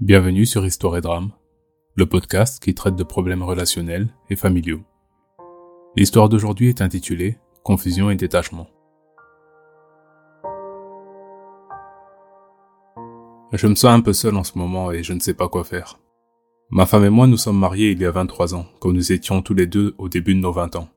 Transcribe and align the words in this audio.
Bienvenue 0.00 0.46
sur 0.46 0.64
Histoire 0.64 0.96
et 0.96 1.00
Drame, 1.00 1.32
le 1.96 2.06
podcast 2.06 2.62
qui 2.62 2.72
traite 2.72 2.94
de 2.94 3.02
problèmes 3.02 3.42
relationnels 3.42 4.14
et 4.30 4.36
familiaux. 4.36 4.80
L'histoire 5.96 6.28
d'aujourd'hui 6.28 6.68
est 6.68 6.80
intitulée 6.80 7.36
Confusion 7.64 8.08
et 8.08 8.14
détachement. 8.14 8.68
Je 13.52 13.66
me 13.66 13.74
sens 13.74 13.86
un 13.86 14.00
peu 14.00 14.12
seul 14.12 14.36
en 14.36 14.44
ce 14.44 14.56
moment 14.56 14.92
et 14.92 15.02
je 15.02 15.12
ne 15.12 15.18
sais 15.18 15.34
pas 15.34 15.48
quoi 15.48 15.64
faire. 15.64 15.98
Ma 16.70 16.86
femme 16.86 17.04
et 17.04 17.10
moi 17.10 17.26
nous 17.26 17.36
sommes 17.36 17.58
mariés 17.58 17.90
il 17.90 18.00
y 18.00 18.06
a 18.06 18.12
23 18.12 18.54
ans, 18.54 18.66
quand 18.78 18.92
nous 18.92 19.10
étions 19.10 19.42
tous 19.42 19.54
les 19.54 19.66
deux 19.66 19.96
au 19.98 20.08
début 20.08 20.36
de 20.36 20.40
nos 20.40 20.52
20 20.52 20.76
ans. 20.76 20.88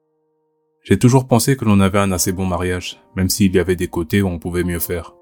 J'ai 0.83 0.99
toujours 0.99 1.27
pensé 1.27 1.57
que 1.57 1.65
l'on 1.65 1.79
avait 1.79 1.97
un 1.97 2.11
assez 2.11 2.33
bon 2.33 2.45
mariage, 2.45 3.01
même 3.15 3.29
s'il 3.29 3.55
y 3.55 3.59
avait 3.59 3.75
des 3.75 3.87
côtés 3.87 4.21
où 4.21 4.27
on 4.27 4.37
pouvait 4.37 4.63
mieux 4.63 4.77
faire. 4.77 5.15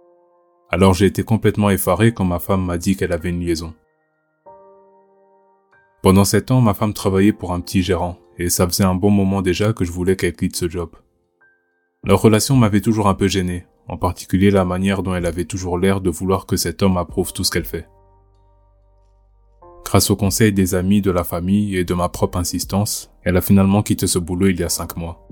Alors 0.71 0.93
j'ai 0.93 1.07
été 1.07 1.23
complètement 1.23 1.71
effaré 1.71 2.13
quand 2.13 2.25
ma 2.25 2.38
femme 2.38 2.63
m'a 2.63 2.77
dit 2.77 2.95
qu'elle 2.95 3.11
avait 3.11 3.29
une 3.29 3.43
liaison. 3.43 3.73
Pendant 6.03 6.25
sept 6.25 6.52
ans, 6.52 6.61
ma 6.61 6.73
femme 6.73 6.94
travaillait 6.94 7.34
pour 7.34 7.53
un 7.53 7.59
petit 7.59 7.81
gérant, 7.81 8.20
et 8.38 8.49
ça 8.49 8.67
faisait 8.67 8.84
un 8.84 8.95
bon 8.95 9.09
moment 9.09 9.41
déjà 9.41 9.73
que 9.73 9.84
je 9.84 9.91
voulais 9.91 10.16
qu'elle 10.16 10.35
quitte 10.35 10.55
ce 10.55 10.70
job. 10.70 10.91
Leur 12.03 12.21
relation 12.21 12.55
m'avait 12.55 12.81
toujours 12.81 13.08
un 13.08 13.16
peu 13.16 13.27
gêné, 13.27 13.66
en 13.88 13.97
particulier 13.97 14.52
la 14.52 14.63
manière 14.63 15.02
dont 15.02 15.16
elle 15.16 15.25
avait 15.25 15.45
toujours 15.45 15.77
l'air 15.77 16.02
de 16.02 16.11
vouloir 16.11 16.45
que 16.45 16.55
cet 16.55 16.83
homme 16.83 16.97
approuve 16.97 17.33
tout 17.33 17.44
ce 17.44 17.52
qu'elle 17.52 17.66
fait. 17.66 17.89
Grâce 19.83 20.11
au 20.11 20.16
conseil 20.16 20.53
des 20.53 20.75
amis, 20.75 21.02
de 21.02 21.09
la 21.09 21.23
famille 21.23 21.75
et 21.75 21.83
de 21.83 21.95
ma 21.95 22.09
propre 22.09 22.38
insistance, 22.38 23.11
elle 23.23 23.38
a 23.38 23.41
finalement 23.41 23.81
quitté 23.81 24.05
ce 24.05 24.20
boulot 24.20 24.47
il 24.47 24.59
y 24.59 24.63
a 24.63 24.70
cinq 24.70 24.95
mois. 24.95 25.27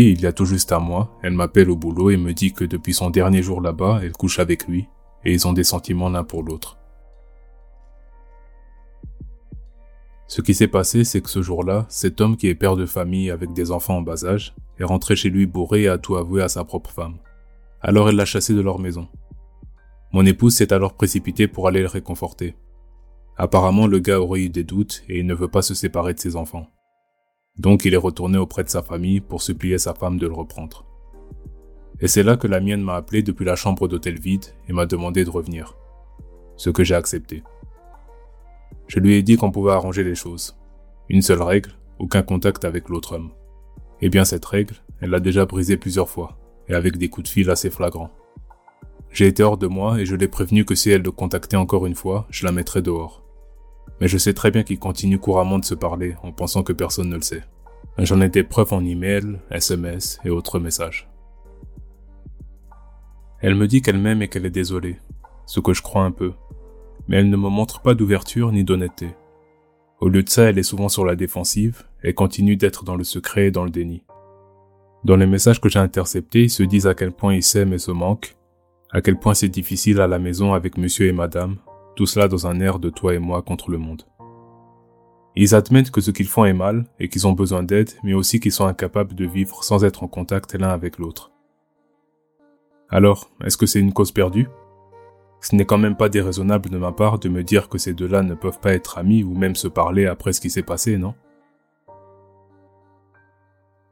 Il 0.00 0.20
y 0.20 0.26
a 0.26 0.32
tout 0.32 0.46
juste 0.46 0.72
un 0.72 0.78
mois, 0.78 1.18
elle 1.22 1.34
m'appelle 1.34 1.68
au 1.68 1.76
boulot 1.76 2.10
et 2.10 2.16
me 2.16 2.32
dit 2.32 2.52
que 2.52 2.64
depuis 2.64 2.94
son 2.94 3.10
dernier 3.10 3.42
jour 3.42 3.60
là-bas, 3.60 4.00
elle 4.02 4.12
couche 4.12 4.38
avec 4.38 4.66
lui, 4.66 4.88
et 5.24 5.32
ils 5.32 5.46
ont 5.46 5.52
des 5.52 5.64
sentiments 5.64 6.08
l'un 6.08 6.24
pour 6.24 6.42
l'autre. 6.42 6.78
Ce 10.28 10.40
qui 10.40 10.54
s'est 10.54 10.68
passé, 10.68 11.04
c'est 11.04 11.20
que 11.20 11.28
ce 11.28 11.42
jour-là, 11.42 11.84
cet 11.90 12.22
homme 12.22 12.38
qui 12.38 12.48
est 12.48 12.54
père 12.54 12.76
de 12.76 12.86
famille 12.86 13.30
avec 13.30 13.52
des 13.52 13.70
enfants 13.70 13.98
en 13.98 14.02
bas 14.02 14.24
âge, 14.24 14.54
est 14.78 14.84
rentré 14.84 15.14
chez 15.14 15.28
lui 15.28 15.44
bourré 15.44 15.82
et 15.82 15.88
a 15.88 15.98
tout 15.98 16.16
avoué 16.16 16.40
à 16.40 16.48
sa 16.48 16.64
propre 16.64 16.90
femme. 16.90 17.18
Alors 17.82 18.08
elle 18.08 18.16
l'a 18.16 18.24
chassé 18.24 18.54
de 18.54 18.62
leur 18.62 18.78
maison. 18.78 19.08
Mon 20.12 20.24
épouse 20.24 20.54
s'est 20.54 20.72
alors 20.72 20.94
précipitée 20.94 21.48
pour 21.48 21.68
aller 21.68 21.80
le 21.80 21.86
réconforter. 21.86 22.56
Apparemment, 23.36 23.86
le 23.86 23.98
gars 23.98 24.20
aurait 24.20 24.40
eu 24.40 24.48
des 24.48 24.64
doutes 24.64 25.02
et 25.08 25.18
il 25.18 25.26
ne 25.26 25.34
veut 25.34 25.48
pas 25.48 25.62
se 25.62 25.74
séparer 25.74 26.14
de 26.14 26.18
ses 26.18 26.36
enfants. 26.36 26.66
Donc 27.58 27.84
il 27.84 27.94
est 27.94 27.98
retourné 27.98 28.38
auprès 28.38 28.64
de 28.64 28.68
sa 28.68 28.82
famille 28.82 29.20
pour 29.20 29.42
supplier 29.42 29.78
sa 29.78 29.94
femme 29.94 30.18
de 30.18 30.26
le 30.26 30.32
reprendre. 30.32 30.86
Et 32.00 32.08
c'est 32.08 32.22
là 32.22 32.36
que 32.36 32.46
la 32.48 32.60
mienne 32.60 32.82
m'a 32.82 32.96
appelé 32.96 33.22
depuis 33.22 33.44
la 33.44 33.56
chambre 33.56 33.88
d'hôtel 33.88 34.18
vide 34.18 34.46
et 34.68 34.72
m'a 34.72 34.86
demandé 34.86 35.24
de 35.24 35.30
revenir. 35.30 35.76
Ce 36.56 36.70
que 36.70 36.82
j'ai 36.82 36.94
accepté. 36.94 37.42
Je 38.88 38.98
lui 38.98 39.14
ai 39.14 39.22
dit 39.22 39.36
qu'on 39.36 39.52
pouvait 39.52 39.72
arranger 39.72 40.02
les 40.02 40.14
choses. 40.14 40.56
Une 41.08 41.22
seule 41.22 41.42
règle, 41.42 41.72
aucun 41.98 42.22
contact 42.22 42.64
avec 42.64 42.88
l'autre 42.88 43.16
homme. 43.16 43.30
Eh 44.00 44.08
bien 44.08 44.24
cette 44.24 44.44
règle, 44.44 44.76
elle 45.00 45.10
l'a 45.10 45.20
déjà 45.20 45.44
brisée 45.44 45.76
plusieurs 45.76 46.08
fois, 46.08 46.38
et 46.68 46.74
avec 46.74 46.96
des 46.96 47.08
coups 47.08 47.28
de 47.28 47.32
fil 47.32 47.50
assez 47.50 47.70
flagrants. 47.70 48.10
J'ai 49.10 49.26
été 49.26 49.42
hors 49.42 49.58
de 49.58 49.66
moi 49.66 50.00
et 50.00 50.06
je 50.06 50.16
l'ai 50.16 50.28
prévenu 50.28 50.64
que 50.64 50.74
si 50.74 50.90
elle 50.90 51.02
le 51.02 51.12
contactait 51.12 51.56
encore 51.56 51.86
une 51.86 51.94
fois, 51.94 52.26
je 52.30 52.46
la 52.46 52.52
mettrais 52.52 52.82
dehors 52.82 53.21
mais 54.00 54.08
je 54.08 54.18
sais 54.18 54.34
très 54.34 54.50
bien 54.50 54.62
qu'ils 54.62 54.78
continuent 54.78 55.18
couramment 55.18 55.58
de 55.58 55.64
se 55.64 55.74
parler 55.74 56.16
en 56.22 56.32
pensant 56.32 56.62
que 56.62 56.72
personne 56.72 57.08
ne 57.08 57.16
le 57.16 57.22
sait. 57.22 57.44
J'en 57.98 58.20
ai 58.20 58.28
des 58.28 58.42
preuves 58.42 58.72
en 58.72 58.84
email, 58.84 59.38
SMS 59.50 60.18
et 60.24 60.30
autres 60.30 60.58
messages. 60.58 61.08
Elle 63.40 63.54
me 63.54 63.66
dit 63.66 63.82
qu'elle 63.82 63.98
m'aime 63.98 64.22
et 64.22 64.28
qu'elle 64.28 64.46
est 64.46 64.50
désolée, 64.50 64.98
ce 65.46 65.60
que 65.60 65.74
je 65.74 65.82
crois 65.82 66.04
un 66.04 66.10
peu, 66.10 66.32
mais 67.08 67.16
elle 67.16 67.28
ne 67.28 67.36
me 67.36 67.48
montre 67.48 67.80
pas 67.80 67.94
d'ouverture 67.94 68.52
ni 68.52 68.64
d'honnêteté. 68.64 69.08
Au 70.00 70.08
lieu 70.08 70.22
de 70.22 70.28
ça, 70.28 70.44
elle 70.44 70.58
est 70.58 70.64
souvent 70.64 70.88
sur 70.88 71.04
la 71.04 71.16
défensive 71.16 71.84
et 72.02 72.14
continue 72.14 72.56
d'être 72.56 72.84
dans 72.84 72.96
le 72.96 73.04
secret 73.04 73.46
et 73.46 73.50
dans 73.50 73.64
le 73.64 73.70
déni. 73.70 74.02
Dans 75.04 75.16
les 75.16 75.26
messages 75.26 75.60
que 75.60 75.68
j'ai 75.68 75.78
interceptés, 75.78 76.44
ils 76.44 76.50
se 76.50 76.62
disent 76.62 76.86
à 76.86 76.94
quel 76.94 77.12
point 77.12 77.34
ils 77.34 77.42
s'aiment 77.42 77.72
et 77.72 77.78
se 77.78 77.90
manquent, 77.90 78.36
à 78.90 79.00
quel 79.00 79.18
point 79.18 79.34
c'est 79.34 79.48
difficile 79.48 80.00
à 80.00 80.06
la 80.06 80.18
maison 80.18 80.54
avec 80.54 80.78
monsieur 80.78 81.06
et 81.06 81.12
madame, 81.12 81.56
tout 81.96 82.06
cela 82.06 82.28
dans 82.28 82.46
un 82.46 82.60
air 82.60 82.78
de 82.78 82.90
toi 82.90 83.14
et 83.14 83.18
moi 83.18 83.42
contre 83.42 83.70
le 83.70 83.78
monde. 83.78 84.02
Ils 85.34 85.54
admettent 85.54 85.90
que 85.90 86.00
ce 86.00 86.10
qu'ils 86.10 86.28
font 86.28 86.44
est 86.44 86.52
mal 86.52 86.84
et 86.98 87.08
qu'ils 87.08 87.26
ont 87.26 87.32
besoin 87.32 87.62
d'aide, 87.62 87.90
mais 88.02 88.14
aussi 88.14 88.38
qu'ils 88.38 88.52
sont 88.52 88.66
incapables 88.66 89.14
de 89.14 89.26
vivre 89.26 89.64
sans 89.64 89.84
être 89.84 90.02
en 90.02 90.08
contact 90.08 90.54
l'un 90.54 90.68
avec 90.68 90.98
l'autre. 90.98 91.30
Alors, 92.90 93.30
est-ce 93.42 93.56
que 93.56 93.64
c'est 93.64 93.80
une 93.80 93.94
cause 93.94 94.12
perdue? 94.12 94.48
Ce 95.40 95.56
n'est 95.56 95.64
quand 95.64 95.78
même 95.78 95.96
pas 95.96 96.10
déraisonnable 96.10 96.68
de 96.68 96.76
ma 96.76 96.92
part 96.92 97.18
de 97.18 97.28
me 97.30 97.42
dire 97.42 97.68
que 97.68 97.78
ces 97.78 97.94
deux-là 97.94 98.22
ne 98.22 98.34
peuvent 98.34 98.60
pas 98.60 98.74
être 98.74 98.98
amis 98.98 99.24
ou 99.24 99.34
même 99.34 99.56
se 99.56 99.68
parler 99.68 100.06
après 100.06 100.34
ce 100.34 100.40
qui 100.40 100.50
s'est 100.50 100.62
passé, 100.62 100.98
non? 100.98 101.14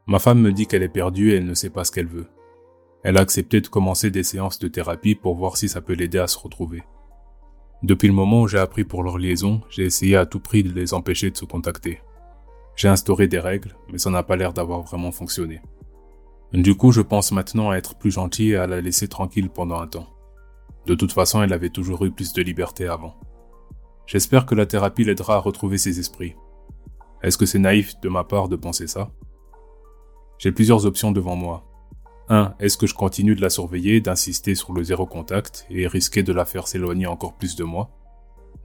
Ma 0.07 0.19
femme 0.19 0.41
me 0.41 0.53
dit 0.53 0.67
qu'elle 0.67 0.83
est 0.83 0.89
perdue 0.89 1.33
et 1.33 1.37
elle 1.37 1.47
ne 1.47 1.55
sait 1.55 1.71
pas 1.71 1.85
ce 1.85 1.93
qu'elle 1.93 2.07
veut. 2.07 2.27
Elle 3.03 3.17
a 3.17 3.21
accepté 3.21 3.61
de 3.61 3.69
commencer 3.69 4.11
des 4.11 4.23
séances 4.23 4.59
de 4.59 4.69
thérapie 4.69 5.15
pour 5.15 5.35
voir 5.35 5.57
si 5.57 5.69
ça 5.69 5.81
peut 5.81 5.95
l'aider 5.95 6.19
à 6.19 6.27
se 6.27 6.39
retrouver. 6.39 6.83
Depuis 7.83 8.09
le 8.09 8.15
moment 8.15 8.43
où 8.43 8.49
j'ai 8.49 8.59
appris 8.59 8.85
pour 8.85 9.03
leur 9.03 9.17
liaison, 9.17 9.63
j'ai 9.71 9.85
essayé 9.85 10.17
à 10.17 10.27
tout 10.27 10.41
prix 10.41 10.63
de 10.63 10.73
les 10.73 10.93
empêcher 10.93 11.31
de 11.31 11.37
se 11.37 11.47
contacter. 11.47 12.01
J'ai 12.77 12.89
instauré 12.89 13.27
des 13.27 13.39
règles, 13.39 13.75
mais 13.91 13.99
ça 13.99 14.11
n'a 14.11 14.23
pas 14.23 14.37
l'air 14.37 14.53
d'avoir 14.53 14.83
vraiment 14.83 15.13
fonctionné. 15.13 15.63
Du 16.53 16.75
coup, 16.75 16.93
je 16.93 17.01
pense 17.01 17.33
maintenant 17.33 17.71
à 17.71 17.77
être 17.77 17.95
plus 17.95 18.11
gentil 18.11 18.51
et 18.51 18.57
à 18.57 18.67
la 18.67 18.81
laisser 18.81 19.09
tranquille 19.09 19.49
pendant 19.49 19.81
un 19.81 19.87
temps. 19.87 20.09
De 20.87 20.95
toute 20.95 21.13
façon, 21.13 21.43
elle 21.43 21.53
avait 21.53 21.71
toujours 21.71 22.05
eu 22.05 22.11
plus 22.11 22.33
de 22.33 22.43
liberté 22.43 22.87
avant. 22.87 23.15
J'espère 24.07 24.45
que 24.45 24.55
la 24.55 24.67
thérapie 24.67 25.05
l'aidera 25.05 25.37
à 25.37 25.39
retrouver 25.39 25.79
ses 25.79 26.01
esprits. 26.01 26.35
Est-ce 27.23 27.39
que 27.39 27.47
c'est 27.47 27.59
naïf 27.59 27.99
de 28.01 28.09
ma 28.09 28.25
part 28.25 28.49
de 28.49 28.57
penser 28.57 28.89
ça? 28.89 29.11
J'ai 30.39 30.53
plusieurs 30.53 30.85
options 30.87 31.13
devant 31.13 31.37
moi. 31.37 31.70
1. 32.31 32.55
Est-ce 32.61 32.79
que 32.79 32.87
je 32.87 32.95
continue 32.95 33.35
de 33.35 33.41
la 33.41 33.51
surveiller, 33.51 34.01
d'insister 34.01 34.55
sur 34.55 34.73
le 34.73 34.85
zéro 34.85 35.05
contact 35.05 35.67
et 35.69 35.89
risquer 35.89 36.23
de 36.23 36.33
la 36.33 36.45
faire 36.45 36.69
s'éloigner 36.69 37.09
encore 37.09 37.35
plus 37.35 37.57
de 37.57 37.65
moi? 37.65 37.91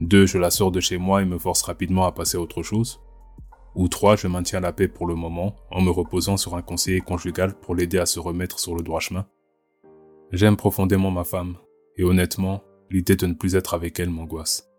2. 0.00 0.24
Je 0.24 0.38
la 0.38 0.50
sors 0.50 0.70
de 0.70 0.78
chez 0.78 0.98
moi 0.98 1.20
et 1.20 1.24
me 1.24 1.36
force 1.36 1.62
rapidement 1.62 2.06
à 2.06 2.12
passer 2.12 2.36
à 2.36 2.40
autre 2.40 2.62
chose? 2.62 3.00
Ou 3.74 3.88
3. 3.88 4.14
Je 4.14 4.28
maintiens 4.28 4.60
la 4.60 4.72
paix 4.72 4.86
pour 4.86 5.06
le 5.06 5.16
moment 5.16 5.56
en 5.72 5.82
me 5.82 5.90
reposant 5.90 6.36
sur 6.36 6.54
un 6.54 6.62
conseiller 6.62 7.00
conjugal 7.00 7.58
pour 7.58 7.74
l'aider 7.74 7.98
à 7.98 8.06
se 8.06 8.20
remettre 8.20 8.60
sur 8.60 8.76
le 8.76 8.82
droit 8.82 9.00
chemin? 9.00 9.26
J'aime 10.30 10.56
profondément 10.56 11.10
ma 11.10 11.24
femme 11.24 11.56
et 11.96 12.04
honnêtement, 12.04 12.62
l'idée 12.88 13.16
de 13.16 13.26
ne 13.26 13.34
plus 13.34 13.56
être 13.56 13.74
avec 13.74 13.98
elle 13.98 14.10
m'angoisse. 14.10 14.70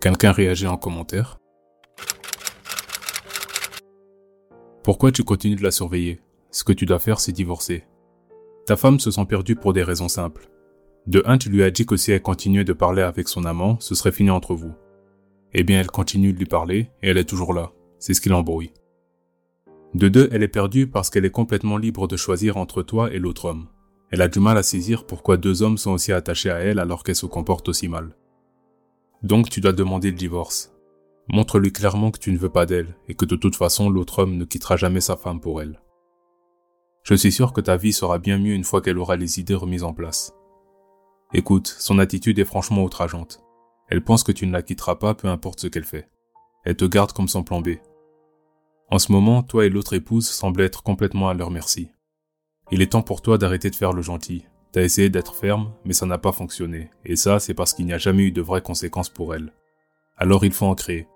Quelqu'un 0.00 0.32
réagit 0.32 0.66
en 0.66 0.76
commentaire? 0.76 1.39
Pourquoi 4.82 5.12
tu 5.12 5.24
continues 5.24 5.56
de 5.56 5.62
la 5.62 5.70
surveiller? 5.70 6.20
Ce 6.50 6.64
que 6.64 6.72
tu 6.72 6.86
dois 6.86 6.98
faire, 6.98 7.20
c'est 7.20 7.32
divorcer. 7.32 7.84
Ta 8.66 8.76
femme 8.76 8.98
se 8.98 9.10
sent 9.10 9.26
perdue 9.26 9.56
pour 9.56 9.74
des 9.74 9.82
raisons 9.82 10.08
simples. 10.08 10.50
De 11.06 11.22
un, 11.26 11.36
tu 11.36 11.50
lui 11.50 11.62
as 11.62 11.70
dit 11.70 11.84
que 11.84 11.96
si 11.96 12.12
elle 12.12 12.22
continuait 12.22 12.64
de 12.64 12.72
parler 12.72 13.02
avec 13.02 13.28
son 13.28 13.44
amant, 13.44 13.78
ce 13.80 13.94
serait 13.94 14.12
fini 14.12 14.30
entre 14.30 14.54
vous. 14.54 14.72
Eh 15.52 15.64
bien, 15.64 15.80
elle 15.80 15.90
continue 15.90 16.32
de 16.32 16.38
lui 16.38 16.46
parler 16.46 16.90
et 17.02 17.10
elle 17.10 17.18
est 17.18 17.28
toujours 17.28 17.52
là. 17.52 17.72
C'est 17.98 18.14
ce 18.14 18.22
qui 18.22 18.30
l'embrouille. 18.30 18.72
De 19.94 20.08
deux, 20.08 20.28
elle 20.32 20.42
est 20.42 20.48
perdue 20.48 20.86
parce 20.86 21.10
qu'elle 21.10 21.24
est 21.24 21.30
complètement 21.30 21.76
libre 21.76 22.06
de 22.06 22.16
choisir 22.16 22.56
entre 22.56 22.82
toi 22.82 23.12
et 23.12 23.18
l'autre 23.18 23.46
homme. 23.46 23.66
Elle 24.10 24.22
a 24.22 24.28
du 24.28 24.40
mal 24.40 24.56
à 24.56 24.62
saisir 24.62 25.04
pourquoi 25.04 25.36
deux 25.36 25.62
hommes 25.62 25.78
sont 25.78 25.92
aussi 25.92 26.12
attachés 26.12 26.50
à 26.50 26.58
elle 26.58 26.78
alors 26.78 27.02
qu'elle 27.02 27.16
se 27.16 27.26
comporte 27.26 27.68
aussi 27.68 27.88
mal. 27.88 28.16
Donc 29.22 29.50
tu 29.50 29.60
dois 29.60 29.72
demander 29.72 30.10
le 30.10 30.16
divorce. 30.16 30.72
Montre-lui 31.32 31.72
clairement 31.72 32.10
que 32.10 32.18
tu 32.18 32.32
ne 32.32 32.38
veux 32.38 32.50
pas 32.50 32.66
d'elle 32.66 32.96
et 33.06 33.14
que 33.14 33.24
de 33.24 33.36
toute 33.36 33.54
façon 33.54 33.88
l'autre 33.88 34.18
homme 34.18 34.36
ne 34.36 34.44
quittera 34.44 34.76
jamais 34.76 35.00
sa 35.00 35.16
femme 35.16 35.40
pour 35.40 35.62
elle. 35.62 35.80
Je 37.04 37.14
suis 37.14 37.30
sûr 37.30 37.52
que 37.52 37.60
ta 37.60 37.76
vie 37.76 37.92
sera 37.92 38.18
bien 38.18 38.36
mieux 38.36 38.54
une 38.54 38.64
fois 38.64 38.82
qu'elle 38.82 38.98
aura 38.98 39.14
les 39.14 39.38
idées 39.38 39.54
remises 39.54 39.84
en 39.84 39.94
place. 39.94 40.34
Écoute, 41.32 41.68
son 41.78 42.00
attitude 42.00 42.40
est 42.40 42.44
franchement 42.44 42.82
outrageante. 42.82 43.40
Elle 43.88 44.02
pense 44.02 44.24
que 44.24 44.32
tu 44.32 44.44
ne 44.44 44.52
la 44.52 44.62
quitteras 44.62 44.96
pas 44.96 45.14
peu 45.14 45.28
importe 45.28 45.60
ce 45.60 45.68
qu'elle 45.68 45.84
fait. 45.84 46.08
Elle 46.64 46.76
te 46.76 46.84
garde 46.84 47.12
comme 47.12 47.28
son 47.28 47.44
plan 47.44 47.60
B. 47.60 47.76
En 48.90 48.98
ce 48.98 49.12
moment, 49.12 49.44
toi 49.44 49.64
et 49.64 49.68
l'autre 49.68 49.92
épouse 49.92 50.28
semblent 50.28 50.62
être 50.62 50.82
complètement 50.82 51.28
à 51.28 51.34
leur 51.34 51.52
merci. 51.52 51.90
Il 52.72 52.82
est 52.82 52.92
temps 52.92 53.02
pour 53.02 53.22
toi 53.22 53.38
d'arrêter 53.38 53.70
de 53.70 53.76
faire 53.76 53.92
le 53.92 54.02
gentil. 54.02 54.46
T'as 54.72 54.82
essayé 54.82 55.10
d'être 55.10 55.36
ferme, 55.36 55.72
mais 55.84 55.92
ça 55.92 56.06
n'a 56.06 56.18
pas 56.18 56.32
fonctionné. 56.32 56.90
Et 57.04 57.14
ça, 57.14 57.38
c'est 57.38 57.54
parce 57.54 57.72
qu'il 57.72 57.86
n'y 57.86 57.92
a 57.92 57.98
jamais 57.98 58.24
eu 58.24 58.32
de 58.32 58.42
vraies 58.42 58.62
conséquences 58.62 59.08
pour 59.08 59.32
elle. 59.32 59.52
Alors 60.16 60.44
il 60.44 60.52
faut 60.52 60.66
en 60.66 60.74
créer. 60.74 61.06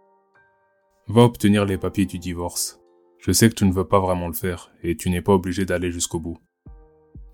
Va 1.07 1.21
obtenir 1.21 1.67
les 1.67 1.77
papiers 1.77 2.07
du 2.07 2.19
divorce. 2.19 2.81
Je 3.19 3.31
sais 3.31 3.51
que 3.51 3.55
tu 3.55 3.67
ne 3.67 3.75
veux 3.75 3.87
pas 3.87 4.01
vraiment 4.01 4.27
le 4.27 4.33
faire 4.33 4.71
et 4.83 4.97
tu 4.97 5.11
n'es 5.11 5.21
pas 5.21 5.35
obligé 5.35 5.67
d'aller 5.67 5.93
jusqu'au 5.93 6.19
bout. 6.19 6.39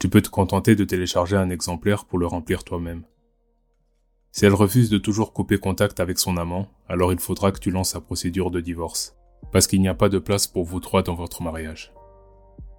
Tu 0.01 0.09
peux 0.09 0.21
te 0.21 0.29
contenter 0.29 0.75
de 0.75 0.83
télécharger 0.85 1.37
un 1.37 1.51
exemplaire 1.51 2.05
pour 2.05 2.19
le 2.19 2.27
remplir 2.27 2.65
toi-même. 2.65 3.05
Si 4.33 4.45
elle 4.45 4.55
refuse 4.55 4.91
de 4.91 4.99
toujours 4.99 5.33
couper 5.33 5.59
contact 5.59 6.01
avec 6.01 6.19
son 6.19 6.37
amant, 6.37 6.67
alors 6.89 7.13
il 7.13 7.21
faudra 7.21 7.53
que 7.53 7.61
tu 7.61 7.71
lances 7.71 7.95
la 7.95 8.01
procédure 8.01 8.51
de 8.51 8.61
divorce, 8.61 9.17
parce 9.53 9.69
qu'il 9.69 9.81
n'y 9.81 9.89
a 9.89 9.95
pas 9.95 10.09
de 10.09 10.19
place 10.19 10.49
pour 10.49 10.65
vous 10.65 10.81
trois 10.81 11.03
dans 11.03 11.15
votre 11.15 11.41
mariage. 11.41 11.93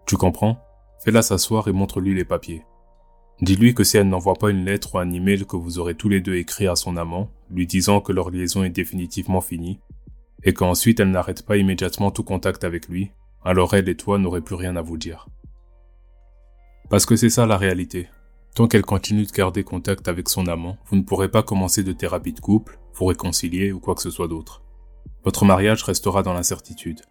Tu 0.05 0.17
comprends? 0.17 0.59
Fais-la 1.05 1.21
s'asseoir 1.21 1.69
et 1.69 1.73
montre-lui 1.73 2.15
les 2.15 2.25
papiers. 2.25 2.65
Dis-lui 3.41 3.73
que 3.73 3.85
si 3.85 3.95
elle 3.95 4.09
n'envoie 4.09 4.35
pas 4.35 4.51
une 4.51 4.65
lettre 4.65 4.95
ou 4.95 4.99
un 4.99 5.11
email 5.11 5.45
que 5.45 5.55
vous 5.55 5.79
aurez 5.79 5.95
tous 5.95 6.09
les 6.09 6.19
deux 6.19 6.35
écrit 6.35 6.67
à 6.67 6.75
son 6.75 6.97
amant, 6.97 7.31
lui 7.49 7.65
disant 7.65 8.01
que 8.01 8.11
leur 8.11 8.29
liaison 8.29 8.63
est 8.65 8.69
définitivement 8.69 9.41
finie, 9.41 9.79
et 10.43 10.53
qu'ensuite 10.53 10.99
elle 10.99 11.11
n'arrête 11.11 11.45
pas 11.45 11.57
immédiatement 11.57 12.11
tout 12.11 12.23
contact 12.23 12.63
avec 12.63 12.87
lui, 12.87 13.11
alors 13.43 13.73
elle 13.73 13.89
et 13.89 13.95
toi 13.95 14.17
n'aurez 14.17 14.41
plus 14.41 14.55
rien 14.55 14.75
à 14.75 14.81
vous 14.81 14.97
dire. 14.97 15.27
Parce 16.89 17.05
que 17.05 17.15
c'est 17.15 17.29
ça 17.29 17.45
la 17.45 17.57
réalité. 17.57 18.09
Tant 18.55 18.67
qu'elle 18.67 18.85
continue 18.85 19.25
de 19.25 19.31
garder 19.31 19.63
contact 19.63 20.07
avec 20.07 20.27
son 20.27 20.47
amant, 20.47 20.77
vous 20.87 20.97
ne 20.97 21.03
pourrez 21.03 21.29
pas 21.29 21.41
commencer 21.41 21.83
de 21.83 21.93
thérapie 21.93 22.33
de 22.33 22.41
couple, 22.41 22.79
vous 22.93 23.05
réconcilier 23.05 23.71
ou 23.71 23.79
quoi 23.79 23.95
que 23.95 24.01
ce 24.01 24.09
soit 24.09 24.27
d'autre. 24.27 24.61
Votre 25.23 25.45
mariage 25.45 25.83
restera 25.83 26.21
dans 26.21 26.33
l'incertitude. 26.33 27.01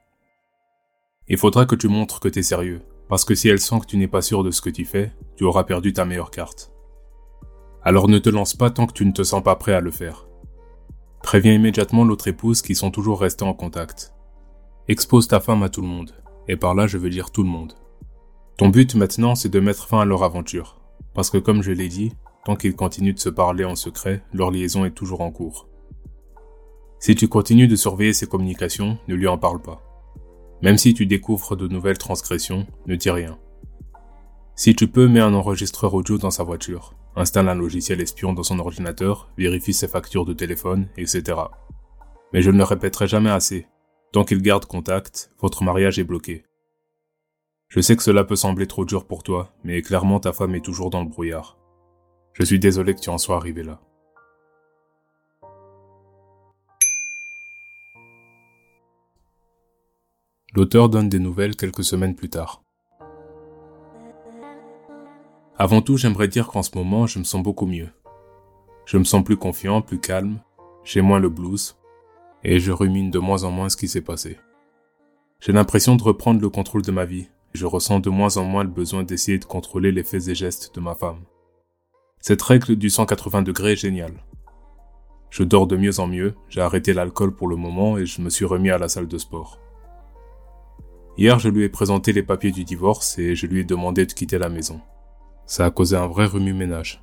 Il 1.28 1.38
faudra 1.38 1.64
que 1.64 1.76
tu 1.76 1.88
montres 1.88 2.20
que 2.20 2.28
tu 2.28 2.40
es 2.40 2.42
sérieux, 2.42 2.82
parce 3.08 3.24
que 3.24 3.34
si 3.34 3.48
elle 3.48 3.60
sent 3.60 3.80
que 3.80 3.86
tu 3.86 3.96
n'es 3.96 4.08
pas 4.08 4.20
sûr 4.20 4.44
de 4.44 4.50
ce 4.50 4.60
que 4.60 4.70
tu 4.70 4.84
fais, 4.84 5.12
tu 5.36 5.44
auras 5.44 5.64
perdu 5.64 5.92
ta 5.92 6.04
meilleure 6.04 6.30
carte. 6.30 6.72
Alors 7.82 8.08
ne 8.08 8.18
te 8.18 8.28
lance 8.28 8.54
pas 8.54 8.70
tant 8.70 8.86
que 8.86 8.92
tu 8.92 9.06
ne 9.06 9.12
te 9.12 9.22
sens 9.22 9.42
pas 9.42 9.56
prêt 9.56 9.72
à 9.72 9.80
le 9.80 9.90
faire. 9.90 10.26
Préviens 11.22 11.52
immédiatement 11.52 12.04
l'autre 12.04 12.28
épouse 12.28 12.62
qui 12.62 12.74
sont 12.74 12.90
toujours 12.90 13.20
restés 13.20 13.44
en 13.44 13.54
contact. 13.54 14.14
Expose 14.88 15.28
ta 15.28 15.38
femme 15.38 15.62
à 15.62 15.68
tout 15.68 15.82
le 15.82 15.86
monde, 15.86 16.12
et 16.48 16.56
par 16.56 16.74
là 16.74 16.86
je 16.86 16.98
veux 16.98 17.10
dire 17.10 17.30
tout 17.30 17.42
le 17.42 17.48
monde. 17.48 17.74
Ton 18.56 18.68
but 18.68 18.94
maintenant 18.94 19.34
c'est 19.34 19.48
de 19.48 19.60
mettre 19.60 19.86
fin 19.86 20.00
à 20.00 20.04
leur 20.04 20.24
aventure, 20.24 20.80
parce 21.14 21.30
que 21.30 21.38
comme 21.38 21.62
je 21.62 21.72
l'ai 21.72 21.88
dit, 21.88 22.12
tant 22.44 22.56
qu'ils 22.56 22.74
continuent 22.74 23.14
de 23.14 23.18
se 23.18 23.28
parler 23.28 23.64
en 23.64 23.76
secret, 23.76 24.22
leur 24.32 24.50
liaison 24.50 24.84
est 24.84 24.90
toujours 24.90 25.20
en 25.20 25.30
cours. 25.30 25.68
Si 26.98 27.14
tu 27.14 27.28
continues 27.28 27.68
de 27.68 27.76
surveiller 27.76 28.12
ses 28.12 28.26
communications, 28.26 28.98
ne 29.06 29.14
lui 29.14 29.28
en 29.28 29.38
parle 29.38 29.62
pas. 29.62 29.82
Même 30.62 30.78
si 30.78 30.92
tu 30.92 31.06
découvres 31.06 31.56
de 31.56 31.68
nouvelles 31.68 31.98
transgressions, 31.98 32.66
ne 32.86 32.96
dis 32.96 33.10
rien. 33.10 33.38
Si 34.54 34.74
tu 34.74 34.88
peux, 34.88 35.08
mets 35.08 35.20
un 35.20 35.32
enregistreur 35.32 35.94
audio 35.94 36.18
dans 36.18 36.30
sa 36.30 36.42
voiture, 36.42 36.94
installe 37.16 37.48
un 37.48 37.54
logiciel 37.54 38.00
espion 38.00 38.32
dans 38.32 38.42
son 38.42 38.58
ordinateur, 38.58 39.30
vérifie 39.36 39.72
ses 39.72 39.88
factures 39.88 40.24
de 40.24 40.32
téléphone, 40.32 40.88
etc. 40.96 41.38
Mais 42.32 42.42
je 42.42 42.50
ne 42.50 42.58
le 42.58 42.64
répéterai 42.64 43.08
jamais 43.08 43.30
assez. 43.30 43.66
Tant 44.12 44.24
qu'il 44.24 44.42
garde 44.42 44.64
contact, 44.66 45.32
votre 45.40 45.62
mariage 45.62 45.98
est 45.98 46.04
bloqué. 46.04 46.44
Je 47.68 47.80
sais 47.80 47.96
que 47.96 48.02
cela 48.02 48.24
peut 48.24 48.36
sembler 48.36 48.66
trop 48.66 48.84
dur 48.84 49.06
pour 49.06 49.22
toi, 49.22 49.52
mais 49.62 49.82
clairement 49.82 50.18
ta 50.18 50.32
femme 50.32 50.54
est 50.54 50.64
toujours 50.64 50.90
dans 50.90 51.02
le 51.02 51.08
brouillard. 51.08 51.56
Je 52.32 52.44
suis 52.44 52.58
désolé 52.58 52.94
que 52.94 53.00
tu 53.00 53.10
en 53.10 53.18
sois 53.18 53.36
arrivé 53.36 53.62
là. 53.62 53.80
L'auteur 60.54 60.88
donne 60.88 61.08
des 61.08 61.20
nouvelles 61.20 61.54
quelques 61.54 61.84
semaines 61.84 62.16
plus 62.16 62.28
tard. 62.28 62.62
Avant 65.60 65.82
tout, 65.82 65.98
j'aimerais 65.98 66.26
dire 66.26 66.46
qu'en 66.46 66.62
ce 66.62 66.70
moment, 66.74 67.06
je 67.06 67.18
me 67.18 67.24
sens 67.24 67.42
beaucoup 67.42 67.66
mieux. 67.66 67.90
Je 68.86 68.96
me 68.96 69.04
sens 69.04 69.22
plus 69.22 69.36
confiant, 69.36 69.82
plus 69.82 70.00
calme, 70.00 70.40
j'ai 70.84 71.02
moins 71.02 71.18
le 71.18 71.28
blues, 71.28 71.76
et 72.42 72.58
je 72.58 72.72
rumine 72.72 73.10
de 73.10 73.18
moins 73.18 73.44
en 73.44 73.50
moins 73.50 73.68
ce 73.68 73.76
qui 73.76 73.86
s'est 73.86 74.00
passé. 74.00 74.38
J'ai 75.38 75.52
l'impression 75.52 75.96
de 75.96 76.02
reprendre 76.02 76.40
le 76.40 76.48
contrôle 76.48 76.80
de 76.80 76.90
ma 76.90 77.04
vie, 77.04 77.28
et 77.54 77.58
je 77.58 77.66
ressens 77.66 78.00
de 78.00 78.08
moins 78.08 78.38
en 78.38 78.44
moins 78.44 78.64
le 78.64 78.70
besoin 78.70 79.02
d'essayer 79.02 79.38
de 79.38 79.44
contrôler 79.44 79.92
les 79.92 80.02
faits 80.02 80.28
et 80.28 80.34
gestes 80.34 80.74
de 80.74 80.80
ma 80.80 80.94
femme. 80.94 81.24
Cette 82.20 82.40
règle 82.40 82.76
du 82.76 82.88
180 82.88 83.42
degrés 83.42 83.72
est 83.72 83.76
géniale. 83.76 84.24
Je 85.28 85.42
dors 85.42 85.66
de 85.66 85.76
mieux 85.76 86.00
en 86.00 86.06
mieux, 86.06 86.36
j'ai 86.48 86.62
arrêté 86.62 86.94
l'alcool 86.94 87.34
pour 87.36 87.48
le 87.48 87.56
moment 87.56 87.98
et 87.98 88.06
je 88.06 88.22
me 88.22 88.30
suis 88.30 88.46
remis 88.46 88.70
à 88.70 88.78
la 88.78 88.88
salle 88.88 89.08
de 89.08 89.18
sport. 89.18 89.60
Hier, 91.18 91.38
je 91.38 91.50
lui 91.50 91.64
ai 91.64 91.68
présenté 91.68 92.14
les 92.14 92.22
papiers 92.22 92.50
du 92.50 92.64
divorce 92.64 93.18
et 93.18 93.36
je 93.36 93.46
lui 93.46 93.60
ai 93.60 93.64
demandé 93.64 94.06
de 94.06 94.12
quitter 94.14 94.38
la 94.38 94.48
maison. 94.48 94.80
Ça 95.50 95.64
a 95.66 95.72
causé 95.72 95.96
un 95.96 96.06
vrai 96.06 96.26
remue-ménage. 96.26 97.02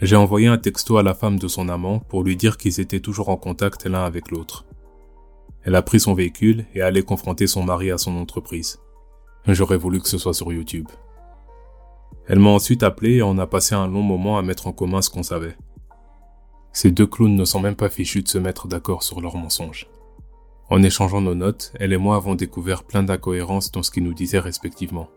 J'ai 0.00 0.14
envoyé 0.14 0.46
un 0.46 0.58
texto 0.58 0.96
à 0.96 1.02
la 1.02 1.12
femme 1.12 1.36
de 1.36 1.48
son 1.48 1.68
amant 1.68 1.98
pour 1.98 2.22
lui 2.22 2.36
dire 2.36 2.56
qu'ils 2.56 2.78
étaient 2.78 3.00
toujours 3.00 3.30
en 3.30 3.36
contact 3.36 3.84
l'un 3.84 4.04
avec 4.04 4.30
l'autre. 4.30 4.64
Elle 5.64 5.74
a 5.74 5.82
pris 5.82 5.98
son 5.98 6.14
véhicule 6.14 6.64
et 6.72 6.80
allait 6.80 7.02
confronter 7.02 7.48
son 7.48 7.64
mari 7.64 7.90
à 7.90 7.98
son 7.98 8.16
entreprise. 8.16 8.78
J'aurais 9.48 9.76
voulu 9.76 10.00
que 10.00 10.08
ce 10.08 10.18
soit 10.18 10.34
sur 10.34 10.52
YouTube. 10.52 10.86
Elle 12.28 12.38
m'a 12.38 12.50
ensuite 12.50 12.84
appelé 12.84 13.14
et 13.14 13.22
on 13.22 13.38
a 13.38 13.48
passé 13.48 13.74
un 13.74 13.88
long 13.88 14.02
moment 14.02 14.38
à 14.38 14.42
mettre 14.42 14.68
en 14.68 14.72
commun 14.72 15.02
ce 15.02 15.10
qu'on 15.10 15.24
savait. 15.24 15.56
Ces 16.72 16.92
deux 16.92 17.08
clowns 17.08 17.34
ne 17.34 17.44
sont 17.44 17.58
même 17.58 17.74
pas 17.74 17.88
fichus 17.88 18.22
de 18.22 18.28
se 18.28 18.38
mettre 18.38 18.68
d'accord 18.68 19.02
sur 19.02 19.20
leurs 19.20 19.36
mensonges. 19.36 19.88
En 20.70 20.80
échangeant 20.84 21.22
nos 21.22 21.34
notes, 21.34 21.72
elle 21.80 21.92
et 21.92 21.98
moi 21.98 22.14
avons 22.14 22.36
découvert 22.36 22.84
plein 22.84 23.02
d'incohérences 23.02 23.72
dans 23.72 23.82
ce 23.82 23.90
qu'ils 23.90 24.04
nous 24.04 24.14
disaient 24.14 24.38
respectivement. 24.38 25.08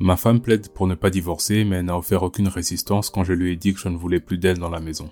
Ma 0.00 0.16
femme 0.16 0.40
plaide 0.40 0.68
pour 0.68 0.86
ne 0.86 0.94
pas 0.94 1.10
divorcer, 1.10 1.64
mais 1.64 1.82
n'a 1.82 1.98
offert 1.98 2.22
aucune 2.22 2.46
résistance 2.46 3.10
quand 3.10 3.24
je 3.24 3.32
lui 3.32 3.52
ai 3.52 3.56
dit 3.56 3.74
que 3.74 3.80
je 3.80 3.88
ne 3.88 3.96
voulais 3.96 4.20
plus 4.20 4.38
d'elle 4.38 4.58
dans 4.58 4.70
la 4.70 4.78
maison. 4.78 5.10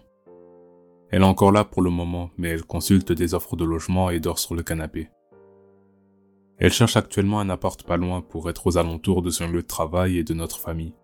Elle 1.11 1.23
est 1.23 1.27
encore 1.27 1.51
là 1.51 1.65
pour 1.65 1.83
le 1.83 1.91
moment, 1.91 2.31
mais 2.39 2.49
elle 2.49 2.65
consulte 2.65 3.11
des 3.11 3.35
offres 3.35 3.57
de 3.57 3.65
logement 3.65 4.11
et 4.11 4.21
dort 4.21 4.39
sur 4.39 4.55
le 4.55 4.63
canapé. 4.63 5.09
Elle 6.59 6.73
cherche 6.73 6.97
actuellement 6.97 7.41
un 7.41 7.51
appart 7.51 7.83
pas 7.83 7.97
loin 7.97 8.23
pour 8.23 8.49
être 8.49 8.67
aux 8.67 8.79
alentours 8.79 9.23
de 9.23 9.31
son 9.31 9.49
lieu 9.49 9.63
de 9.63 9.67
travail 9.67 10.19
et 10.19 10.25
de 10.25 10.35
notre 10.35 10.59
famille. 10.59 10.95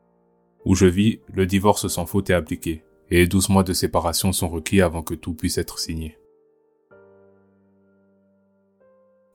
Où 0.65 0.77
je 0.77 0.87
vis, 0.87 1.21
le 1.33 1.45
divorce 1.47 1.89
sans 1.89 2.07
faute 2.07 2.31
est 2.31 2.35
appliqué, 2.35 2.85
et 3.11 3.27
12 3.27 3.49
mois 3.49 3.65
de 3.65 3.73
séparation 3.73 4.33
sont 4.33 4.49
requis 4.49 4.81
avant 4.81 5.03
que 5.03 5.15
tout 5.15 5.35
puisse 5.35 5.59
être 5.59 5.81
signé. 5.81 6.17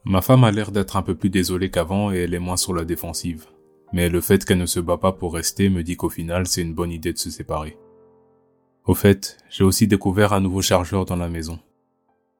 Ma 0.05 0.21
femme 0.21 0.45
a 0.45 0.51
l'air 0.51 0.71
d'être 0.71 0.95
un 0.95 1.01
peu 1.01 1.15
plus 1.15 1.29
désolée 1.29 1.69
qu'avant 1.69 2.13
et 2.13 2.19
elle 2.19 2.33
est 2.33 2.39
moins 2.39 2.55
sur 2.55 2.73
la 2.73 2.85
défensive. 2.85 3.45
Mais 3.93 4.09
le 4.09 4.21
fait 4.21 4.43
qu'elle 4.43 4.57
ne 4.57 4.65
se 4.65 4.79
bat 4.79 4.97
pas 4.97 5.11
pour 5.11 5.33
rester 5.33 5.69
me 5.69 5.83
dit 5.83 5.95
qu'au 5.95 6.09
final 6.09 6.47
c'est 6.47 6.61
une 6.61 6.73
bonne 6.73 6.91
idée 6.91 7.13
de 7.13 7.17
se 7.17 7.29
séparer. 7.29 7.77
Au 8.85 8.93
fait, 8.93 9.37
j'ai 9.49 9.63
aussi 9.63 9.87
découvert 9.87 10.33
un 10.33 10.39
nouveau 10.39 10.61
chargeur 10.61 11.05
dans 11.05 11.15
la 11.15 11.29
maison. 11.29 11.59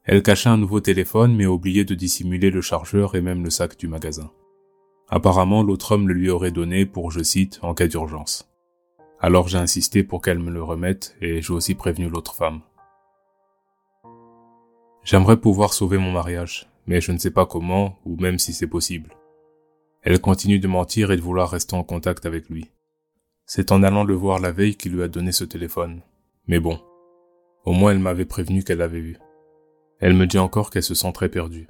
Elle 0.03 0.23
cachait 0.23 0.49
un 0.49 0.57
nouveau 0.57 0.79
téléphone 0.79 1.35
mais 1.35 1.45
a 1.45 1.51
oublié 1.51 1.83
de 1.83 1.95
dissimuler 1.95 2.49
le 2.49 2.61
chargeur 2.61 3.15
et 3.15 3.21
même 3.21 3.43
le 3.43 3.49
sac 3.49 3.77
du 3.77 3.87
magasin. 3.87 4.31
Apparemment, 5.09 5.63
l'autre 5.63 5.93
homme 5.93 6.07
le 6.07 6.13
lui 6.13 6.29
aurait 6.29 6.51
donné 6.51 6.85
pour, 6.85 7.11
je 7.11 7.23
cite, 7.23 7.59
en 7.61 7.73
cas 7.73 7.87
d'urgence. 7.87 8.49
Alors 9.19 9.47
j'ai 9.47 9.57
insisté 9.57 10.03
pour 10.03 10.21
qu'elle 10.21 10.39
me 10.39 10.51
le 10.51 10.61
remette 10.61 11.15
et 11.21 11.41
j'ai 11.41 11.53
aussi 11.53 11.75
prévenu 11.75 12.07
l'autre 12.07 12.35
femme. 12.35 12.61
J'aimerais 15.03 15.37
pouvoir 15.37 15.73
sauver 15.73 15.97
mon 15.97 16.11
mariage, 16.11 16.69
mais 16.85 17.01
je 17.01 17.11
ne 17.11 17.17
sais 17.17 17.31
pas 17.31 17.45
comment 17.45 17.97
ou 18.05 18.17
même 18.17 18.37
si 18.37 18.53
c'est 18.53 18.67
possible. 18.67 19.15
Elle 20.09 20.21
continue 20.21 20.57
de 20.57 20.69
mentir 20.69 21.11
et 21.11 21.17
de 21.17 21.21
vouloir 21.21 21.49
rester 21.49 21.75
en 21.75 21.83
contact 21.83 22.25
avec 22.25 22.47
lui. 22.47 22.71
C'est 23.45 23.73
en 23.73 23.83
allant 23.83 24.05
le 24.05 24.13
voir 24.13 24.39
la 24.39 24.53
veille 24.53 24.77
qu'il 24.77 24.93
lui 24.93 25.03
a 25.03 25.09
donné 25.09 25.33
ce 25.33 25.43
téléphone. 25.43 26.01
Mais 26.47 26.61
bon, 26.61 26.79
au 27.65 27.73
moins 27.73 27.91
elle 27.91 27.99
m'avait 27.99 28.23
prévenu 28.23 28.63
qu'elle 28.63 28.77
l'avait 28.77 29.01
vu. 29.01 29.17
Elle 29.99 30.13
me 30.13 30.25
dit 30.25 30.37
encore 30.37 30.69
qu'elle 30.69 30.83
se 30.83 30.95
sent 30.95 31.11
très 31.11 31.27
perdue. 31.27 31.67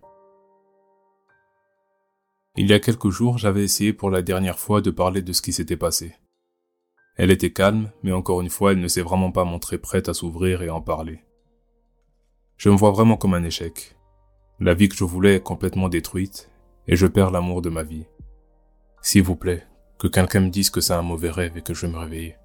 Il 2.57 2.67
y 2.67 2.73
a 2.73 2.79
quelques 2.79 3.09
jours, 3.09 3.39
j'avais 3.39 3.63
essayé 3.63 3.91
pour 3.91 4.11
la 4.11 4.21
dernière 4.21 4.59
fois 4.59 4.81
de 4.81 4.91
parler 4.91 5.23
de 5.23 5.33
ce 5.33 5.41
qui 5.41 5.51
s'était 5.51 5.75
passé. 5.75 6.13
Elle 7.15 7.31
était 7.31 7.53
calme, 7.53 7.89
mais 8.03 8.11
encore 8.11 8.41
une 8.41 8.51
fois, 8.51 8.73
elle 8.73 8.81
ne 8.81 8.87
s'est 8.87 9.01
vraiment 9.01 9.31
pas 9.31 9.45
montrée 9.45 9.79
prête 9.79 10.09
à 10.09 10.13
s'ouvrir 10.13 10.61
et 10.61 10.69
en 10.69 10.81
parler. 10.81 11.21
Je 12.57 12.69
me 12.69 12.75
vois 12.75 12.91
vraiment 12.91 13.17
comme 13.17 13.33
un 13.33 13.43
échec, 13.43 13.97
la 14.59 14.75
vie 14.75 14.89
que 14.89 14.95
je 14.95 15.05
voulais 15.05 15.37
est 15.37 15.43
complètement 15.43 15.89
détruite 15.89 16.51
et 16.85 16.95
je 16.95 17.07
perds 17.07 17.31
l'amour 17.31 17.63
de 17.63 17.71
ma 17.71 17.81
vie. 17.81 18.05
S'il 19.01 19.23
vous 19.23 19.35
plaît, 19.35 19.65
que 19.97 20.07
quelqu'un 20.07 20.41
me 20.41 20.49
dise 20.49 20.69
que 20.69 20.81
c'est 20.81 20.93
un 20.93 21.01
mauvais 21.01 21.29
rêve 21.29 21.57
et 21.57 21.61
que 21.61 21.73
je 21.73 21.85
vais 21.85 21.91
me 21.91 21.97
réveiller. 21.97 22.35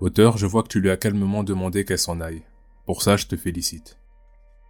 Auteur, 0.00 0.36
je 0.36 0.46
vois 0.46 0.64
que 0.64 0.68
tu 0.68 0.80
lui 0.80 0.90
as 0.90 0.96
calmement 0.96 1.44
demandé 1.44 1.84
qu'elle 1.84 1.98
s'en 1.98 2.20
aille. 2.20 2.42
Pour 2.86 3.02
ça, 3.02 3.16
je 3.16 3.26
te 3.26 3.36
félicite. 3.36 3.98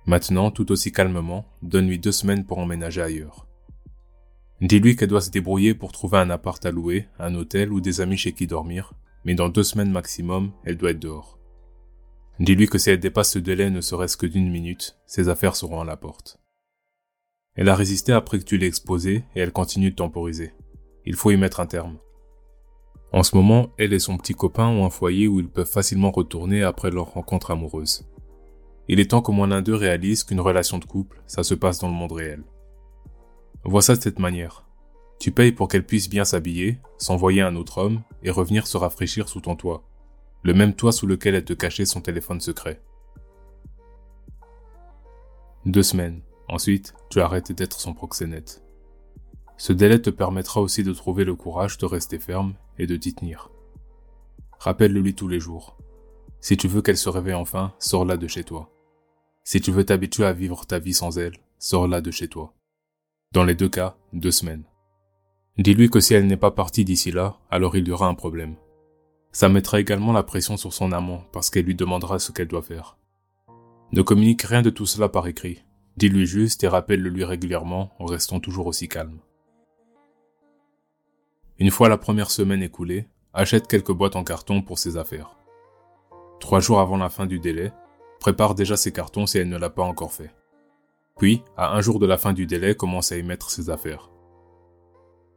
Maintenant, 0.05 0.51
tout 0.51 0.71
aussi 0.73 0.93
calmement, 0.93 1.47
donne-lui 1.62 1.99
deux 1.99 2.12
semaines 2.12 2.45
pour 2.45 2.59
emménager 2.59 3.01
ailleurs. 3.01 3.47
Dis-lui 4.61 4.95
qu'elle 4.95 5.09
doit 5.09 5.21
se 5.21 5.31
débrouiller 5.31 5.75
pour 5.75 5.93
trouver 5.93 6.19
un 6.19 6.31
appart 6.31 6.65
à 6.67 6.71
louer, 6.71 7.09
un 7.19 7.35
hôtel 7.35 7.73
ou 7.73 7.81
des 7.81 8.01
amis 8.01 8.17
chez 8.17 8.33
qui 8.33 8.47
dormir, 8.47 8.93
mais 9.25 9.35
dans 9.35 9.49
deux 9.49 9.62
semaines 9.62 9.91
maximum, 9.91 10.53
elle 10.65 10.77
doit 10.77 10.91
être 10.91 10.99
dehors. 10.99 11.39
Dis-lui 12.42 12.66
que 12.66 12.76
si 12.76 12.90
elle 12.90 12.99
dépasse 12.99 13.34
ce 13.34 13.38
délai 13.38 13.70
ne 13.70 13.80
serait-ce 13.80 14.16
que 14.16 14.26
d'une 14.26 14.50
minute, 14.50 14.99
ses 15.06 15.28
affaires 15.28 15.54
seront 15.54 15.80
à 15.80 15.84
la 15.84 15.96
porte. 15.96 16.40
Elle 17.54 17.68
a 17.68 17.76
résisté 17.76 18.12
après 18.12 18.40
que 18.40 18.44
tu 18.44 18.58
l'aies 18.58 18.66
exposée 18.66 19.25
et 19.37 19.40
elle 19.40 19.52
continue 19.52 19.92
de 19.92 19.96
temporiser. 19.96 20.52
Il 21.06 21.14
faut 21.14 21.30
y 21.30 21.37
mettre 21.37 21.61
un 21.61 21.66
terme. 21.66 21.99
En 23.12 23.22
ce 23.22 23.37
moment, 23.37 23.68
elle 23.78 23.92
et 23.92 24.00
son 24.00 24.16
petit 24.16 24.34
copain 24.34 24.66
ont 24.66 24.84
un 24.84 24.90
foyer 24.90 25.28
où 25.28 25.38
ils 25.38 25.49
peuvent 25.49 25.70
facilement 25.70 26.11
retourner 26.11 26.64
après 26.64 26.90
leur 26.90 27.12
rencontre 27.12 27.52
amoureuse. 27.52 28.08
Il 28.88 28.99
est 28.99 29.12
temps 29.12 29.22
qu'au 29.22 29.30
moins 29.30 29.46
l'un 29.46 29.62
d'eux 29.62 29.76
réalise 29.76 30.25
qu'une 30.25 30.40
relation 30.40 30.78
de 30.78 30.84
couple, 30.84 31.22
ça 31.28 31.44
se 31.44 31.54
passe 31.54 31.78
dans 31.78 31.87
le 31.87 31.94
monde 31.94 32.11
réel. 32.11 32.42
Vois 33.64 33.82
ça 33.82 33.94
de 33.94 34.02
cette 34.02 34.18
manière. 34.18 34.66
Tu 35.20 35.30
payes 35.30 35.52
pour 35.52 35.68
qu'elle 35.68 35.87
puisse 35.87 36.11
bien 36.11 36.25
s'habiller, 36.25 36.80
s'envoyer 36.99 37.42
un 37.42 37.54
autre 37.54 37.78
homme 37.78 38.02
et 38.25 38.32
revenir 38.32 38.66
se 38.66 38.78
rafraîchir 38.78 39.28
sous 39.28 39.42
ton 39.42 39.54
toit 39.54 39.84
le 40.42 40.54
même 40.54 40.75
toit 40.75 40.92
sous 40.92 41.06
lequel 41.06 41.34
elle 41.34 41.44
te 41.44 41.52
cachait 41.52 41.84
son 41.84 42.00
téléphone 42.00 42.40
secret. 42.40 42.80
Deux 45.64 45.82
semaines. 45.82 46.22
Ensuite, 46.49 46.94
tu 47.08 47.20
arrêtes 47.20 47.52
d'être 47.52 47.80
son 47.80 47.94
proxénète. 47.94 48.62
Ce 49.56 49.72
délai 49.72 50.02
te 50.02 50.11
permettra 50.11 50.61
aussi 50.61 50.82
de 50.82 50.92
trouver 50.92 51.25
le 51.25 51.37
courage 51.37 51.78
de 51.78 51.87
rester 51.87 52.18
ferme 52.18 52.54
et 52.78 52.87
de 52.87 52.96
t'y 52.96 53.14
tenir. 53.14 53.50
Rappelle-le 54.58 55.00
lui 55.00 55.14
tous 55.14 55.28
les 55.28 55.38
jours. 55.38 55.76
Si 56.40 56.56
tu 56.56 56.66
veux 56.66 56.82
qu'elle 56.82 56.99
se 56.99 57.08
réveille 57.08 57.34
enfin, 57.34 57.72
sors-la 57.78 58.16
de 58.16 58.26
chez 58.26 58.42
toi. 58.42 58.70
Si 59.44 59.61
tu 59.61 59.70
veux 59.70 59.84
t'habituer 59.84 60.25
à 60.25 60.32
vivre 60.32 60.66
ta 60.66 60.80
vie 60.80 60.94
sans 60.94 61.16
elle, 61.18 61.37
sors-la 61.58 62.00
de 62.00 62.11
chez 62.11 62.26
toi. 62.28 62.54
Dans 63.32 63.44
les 63.44 63.54
deux 63.54 63.68
cas, 63.68 63.96
deux 64.12 64.32
semaines. 64.32 64.64
Dis-lui 65.58 65.90
que 65.90 66.00
si 66.00 66.14
elle 66.14 66.26
n'est 66.26 66.37
pas 66.37 66.50
partie 66.50 66.84
d'ici 66.84 67.12
là, 67.12 67.38
alors 67.50 67.76
il 67.76 67.87
y 67.87 67.92
aura 67.92 68.08
un 68.08 68.14
problème. 68.14 68.56
Ça 69.33 69.49
mettra 69.49 69.81
également 69.81 70.12
la 70.12 70.23
pression 70.23 70.57
sur 70.57 70.75
son 70.75 70.93
amant 70.93 71.25
parce 71.33 71.49
qu'elle 71.49 71.65
lui 71.65 71.75
demandera 71.75 72.19
ce 72.19 72.33
qu'elle 72.33 72.49
doit 72.49 72.62
faire. 72.62 72.99
Ne 73.93 74.03
communique 74.03 74.43
rien 74.43 74.62
de 74.62 74.71
tout 74.71 74.87
cela 74.87 75.09
par 75.09 75.27
écrit. 75.27 75.65
Dis-lui 75.97 76.27
juste 76.27 76.62
et 76.65 76.69
rappelle-le 76.69 77.11
lui 77.11 77.25
régulièrement 77.25 77.93
en 77.99 78.07
restant 78.07 78.41
toujours 78.41 78.67
aussi 78.67 78.89
calme. 78.89 79.19
Une 81.59 81.71
fois 81.71 81.89
la 81.89 81.99
première 81.99 82.31
semaine 82.31 82.62
écoulée, 82.62 83.09
achète 83.35 83.67
quelques 83.67 83.93
boîtes 83.93 84.17
en 84.17 84.25
carton 84.25 84.62
pour 84.62 84.79
ses 84.79 84.97
affaires. 84.97 85.37
Trois 86.41 86.61
jours 86.61 86.81
avant 86.81 86.97
la 86.97 87.09
fin 87.09 87.27
du 87.27 87.39
délai, 87.39 87.73
prépare 88.21 88.55
déjà 88.55 88.77
ses 88.77 88.93
cartons 88.93 89.27
si 89.27 89.39
elle 89.39 89.49
ne 89.49 89.59
l'a 89.59 89.71
pas 89.71 89.83
encore 89.83 90.12
fait. 90.12 90.35
Puis, 91.19 91.43
à 91.57 91.77
un 91.77 91.81
jour 91.81 91.99
de 91.99 92.07
la 92.07 92.19
fin 92.19 92.33
du 92.33 92.47
délai, 92.47 92.75
commence 92.75 93.12
à 93.12 93.17
y 93.17 93.23
mettre 93.23 93.51
ses 93.51 93.71
affaires. 93.71 94.11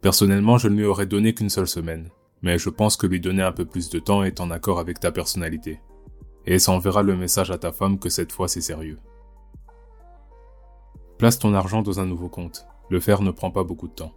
Personnellement, 0.02 0.58
je 0.58 0.68
ne 0.68 0.78
lui 0.78 0.86
aurais 0.86 1.06
donné 1.06 1.34
qu'une 1.34 1.50
seule 1.50 1.68
semaine, 1.68 2.10
mais 2.46 2.60
je 2.60 2.70
pense 2.70 2.96
que 2.96 3.08
lui 3.08 3.20
donner 3.20 3.42
un 3.42 3.52
peu 3.52 3.66
plus 3.66 3.90
de 3.90 3.98
temps 3.98 4.22
est 4.22 4.40
en 4.40 4.52
accord 4.52 4.78
avec 4.78 5.00
ta 5.00 5.12
personnalité. 5.12 5.80
Et 6.46 6.60
ça 6.60 6.74
enverra 6.74 7.02
le 7.02 7.16
message 7.16 7.50
à 7.50 7.58
ta 7.58 7.72
femme 7.72 7.98
que 7.98 8.08
cette 8.08 8.32
fois 8.32 8.48
c'est 8.48 8.62
sérieux. 8.62 9.00
Place 11.18 11.40
ton 11.40 11.56
argent 11.56 11.82
dans 11.82 12.00
un 12.00 12.06
nouveau 12.06 12.30
compte. 12.30 12.68
Le 12.92 13.00
faire 13.00 13.24
ne 13.24 13.32
prend 13.32 13.50
pas 13.50 13.64
beaucoup 13.64 13.88
de 13.88 13.94
temps. 13.94 14.14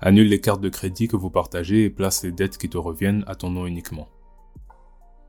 Annule 0.00 0.28
les 0.28 0.40
cartes 0.40 0.62
de 0.62 0.70
crédit 0.70 1.08
que 1.08 1.16
vous 1.16 1.28
partagez 1.28 1.84
et 1.84 1.90
place 1.90 2.24
les 2.24 2.32
dettes 2.32 2.56
qui 2.56 2.70
te 2.70 2.78
reviennent 2.78 3.22
à 3.26 3.34
ton 3.34 3.50
nom 3.50 3.66
uniquement. 3.66 4.08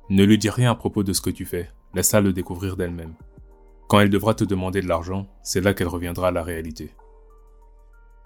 Ne 0.09 0.23
lui 0.23 0.37
dis 0.37 0.49
rien 0.49 0.71
à 0.71 0.75
propos 0.75 1.03
de 1.03 1.11
ce 1.11 1.19
que 1.19 1.29
tu 1.29 1.43
fais, 1.43 1.69
laisse-la 1.93 2.21
le 2.21 2.31
découvrir 2.31 2.77
d'elle-même. 2.77 3.15
Quand 3.89 3.99
elle 3.99 4.09
devra 4.09 4.33
te 4.33 4.45
demander 4.45 4.79
de 4.79 4.87
l'argent, 4.87 5.27
c'est 5.43 5.59
là 5.59 5.73
qu'elle 5.73 5.89
reviendra 5.89 6.29
à 6.29 6.31
la 6.31 6.43
réalité. 6.43 6.93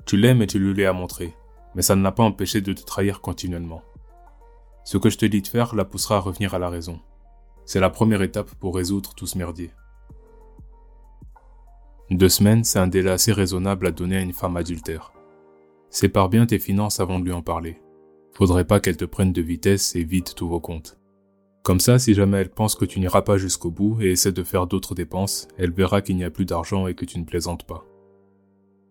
Tu 0.06 0.18
l'aimes 0.18 0.44
et 0.44 0.48
tu 0.48 0.60
lui 0.60 0.80
l'as 0.80 0.94
montré, 0.94 1.34
mais 1.75 1.82
ça 1.82 1.96
ne 1.96 2.04
l'a 2.04 2.12
pas 2.12 2.24
empêché 2.24 2.62
de 2.62 2.74
te 2.74 2.84
trahir 2.84 3.22
continuellement. 3.22 3.82
Ce 4.84 4.98
que 4.98 5.10
je 5.10 5.18
te 5.18 5.25
dis 5.25 5.42
de 5.42 5.48
faire 5.48 5.75
la 5.75 5.86
poussera 5.86 6.18
à 6.18 6.20
revenir 6.20 6.54
à 6.54 6.60
la 6.60 6.70
raison. 6.70 7.00
C'est 7.66 7.80
la 7.80 7.90
première 7.90 8.22
étape 8.22 8.51
pour 8.56 8.75
résoudre 8.75 9.13
tout 9.13 9.28
ce 9.28 9.38
merdier. 9.38 9.72
Deux 12.10 12.30
semaines, 12.30 12.63
c'est 12.63 12.80
un 12.80 12.88
délai 12.88 13.12
assez 13.12 13.32
raisonnable 13.32 13.88
à 13.88 13.92
donner 13.92 14.18
à 14.18 14.22
une 14.22 14.34
femme 14.34 14.58
adultère. 14.58 15.13
Sépare 15.90 16.30
bien 16.30 16.46
tes 16.46 16.60
finances 16.60 17.00
avant 17.00 17.20
de 17.20 17.25
lui 17.25 17.32
en 17.32 17.42
parler. 17.42 17.80
Faudrait 18.34 18.66
pas 18.66 18.80
qu'elle 18.80 18.98
te 18.98 19.06
prenne 19.06 19.34
de 19.34 19.42
vitesse 19.42 19.96
et 19.96 20.04
vide 20.04 20.34
tous 20.36 20.48
vos 20.48 20.60
comptes. 20.60 20.98
Comme 21.63 21.80
ça, 21.80 22.00
si 22.00 22.13
jamais 22.13 22.40
elle 22.40 22.50
pense 22.50 22.75
que 22.75 22.86
tu 22.86 23.00
n'iras 23.00 23.22
pas 23.22 23.38
jusqu'au 23.38 23.70
bout 23.70 24.01
et 24.01 24.12
essaie 24.12 24.32
de 24.32 24.44
faire 24.44 24.68
d'autres 24.68 24.96
dépenses, 24.96 25.48
elle 25.58 25.72
verra 25.72 26.01
qu'il 26.01 26.16
n'y 26.16 26.24
a 26.24 26.32
plus 26.32 26.46
d'argent 26.46 26.88
et 26.88 26.96
que 26.96 27.06
tu 27.06 27.20
ne 27.20 27.24
plaisantes 27.24 27.66
pas. 27.66 27.86